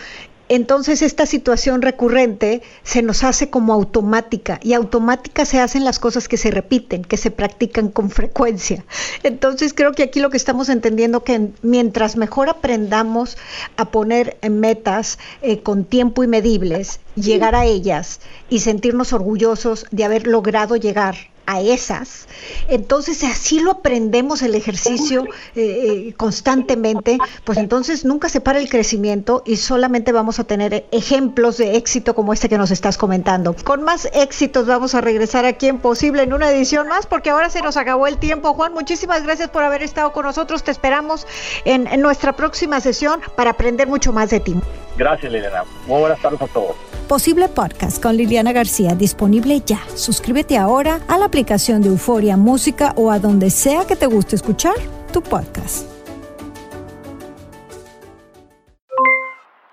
entonces 0.47 1.01
esta 1.01 1.25
situación 1.25 1.81
recurrente 1.81 2.62
se 2.84 3.01
nos 3.01 3.23
hace 3.23 3.49
como 3.49 3.73
automática 3.73 4.60
y 4.62 4.73
automática 4.73 5.45
se 5.45 5.60
hacen 5.60 5.84
las 5.84 5.97
cosas 5.97 6.27
que 6.27 6.38
se 6.38 6.51
repiten, 6.51 7.03
que 7.03 7.17
se 7.17 7.31
practican 7.31 7.89
con 7.89 8.10
frecuencia. 8.10 8.86
Entonces 9.23 9.73
creo 9.73 9.93
que 9.93 10.03
aquí 10.03 10.19
lo 10.19 10.29
que 10.29 10.38
estamos 10.38 10.69
entendiendo 10.69 11.23
que 11.23 11.49
mientras 11.62 12.15
mejor 12.15 12.49
aprendamos 12.49 13.38
a 13.77 13.86
poner 13.86 14.38
metas 14.49 15.17
eh, 15.41 15.63
con 15.63 15.84
tiempo 15.86 16.23
y 16.23 16.27
medibles, 16.27 16.99
llegar 17.15 17.55
a 17.55 17.65
ellas 17.65 18.19
y 18.49 18.60
sentirnos 18.60 19.13
orgullosos 19.13 19.86
de 19.91 20.03
haber 20.03 20.27
logrado 20.27 20.75
llegar 20.75 21.15
a 21.45 21.62
esas. 21.62 22.27
Entonces, 22.67 23.23
así 23.23 23.60
lo 23.60 23.71
aprendemos 23.71 24.41
el 24.41 24.55
ejercicio 24.55 25.25
eh, 25.55 26.08
eh, 26.08 26.13
constantemente, 26.17 27.17
pues 27.43 27.58
entonces 27.58 28.05
nunca 28.05 28.29
se 28.29 28.41
para 28.41 28.60
el 28.60 28.69
crecimiento 28.69 29.43
y 29.45 29.58
solamente 29.58 30.12
vamos 30.12 30.39
a 30.39 30.43
tener 30.43 30.86
ejemplos 30.91 31.58
de 31.58 31.77
éxito 31.77 32.15
como 32.15 32.34
este 32.34 32.49
que 32.49 32.58
nos 32.58 32.71
estás 32.71 32.97
comentando. 32.97 33.55
Con 33.63 33.84
más 33.84 34.10
éxitos 34.13 34.65
vamos 34.65 34.95
a 34.95 35.01
regresar 35.01 35.45
aquí 35.45 35.67
en 35.67 35.79
Posible 35.79 36.23
en 36.23 36.34
una 36.34 36.49
edición 36.49 36.88
más 36.88 37.05
porque 37.05 37.29
ahora 37.29 37.49
se 37.49 37.62
nos 37.62 37.77
acabó 37.77 38.08
el 38.08 38.17
tiempo. 38.17 38.53
Juan, 38.53 38.73
muchísimas 38.73 39.23
gracias 39.23 39.49
por 39.49 39.63
haber 39.63 39.84
estado 39.84 40.12
con 40.12 40.25
nosotros. 40.25 40.63
Te 40.63 40.71
esperamos 40.71 41.27
en, 41.63 41.88
en 41.88 42.01
nuestra 42.01 42.34
próxima 42.34 42.79
sesión 42.81 43.21
para 43.36 43.51
aprender 43.51 43.88
mucho 43.88 44.12
más 44.12 44.29
de 44.29 44.39
ti. 44.39 44.55
Gracias, 44.97 45.31
Liliana. 45.31 45.63
Muy 45.88 45.99
buenas 45.99 46.19
tardes 46.21 46.41
a 46.41 46.47
todos. 46.47 46.75
Posible 47.05 47.47
Podcast 47.47 48.01
con 48.01 48.17
Liliana 48.17 48.51
García 48.51 48.95
disponible 48.95 49.61
ya. 49.63 49.79
Suscríbete 49.95 50.57
ahora 50.57 51.01
a 51.07 51.19
la 51.19 51.25
aplicación 51.25 51.81
de 51.81 51.89
Euforia 51.89 52.35
Música 52.35 52.93
o 52.97 53.11
a 53.11 53.19
donde 53.19 53.51
sea 53.51 53.85
que 53.85 53.95
te 53.95 54.07
guste 54.07 54.35
escuchar 54.35 54.73
tu 55.13 55.21
podcast. 55.21 55.87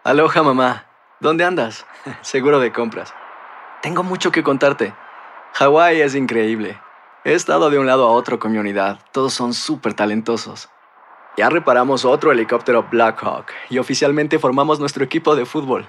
Aloha 0.05 0.43
mamá, 0.43 0.87
¿dónde 1.21 1.45
andas? 1.45 1.87
Seguro 2.21 2.61
de 2.61 2.71
compras. 2.71 3.15
Tengo 3.81 4.03
mucho 4.03 4.31
que 4.31 4.43
contarte. 4.43 4.95
Hawái 5.55 6.03
es 6.03 6.15
increíble. 6.15 6.79
He 7.25 7.33
estado 7.33 7.71
de 7.71 7.79
un 7.79 7.87
lado 7.87 8.07
a 8.07 8.11
otro 8.13 8.39
con 8.39 8.53
mi 8.53 8.59
unidad. 8.59 8.99
Todos 9.11 9.33
son 9.33 9.55
súper 9.55 9.95
talentosos. 9.95 10.69
Ya 11.39 11.49
reparamos 11.49 12.05
otro 12.05 12.31
helicóptero 12.31 12.87
Blackhawk 12.91 13.47
y 13.71 13.79
oficialmente 13.79 14.39
formamos 14.39 14.81
nuestro 14.81 15.03
equipo 15.03 15.35
de 15.35 15.47
fútbol. 15.47 15.89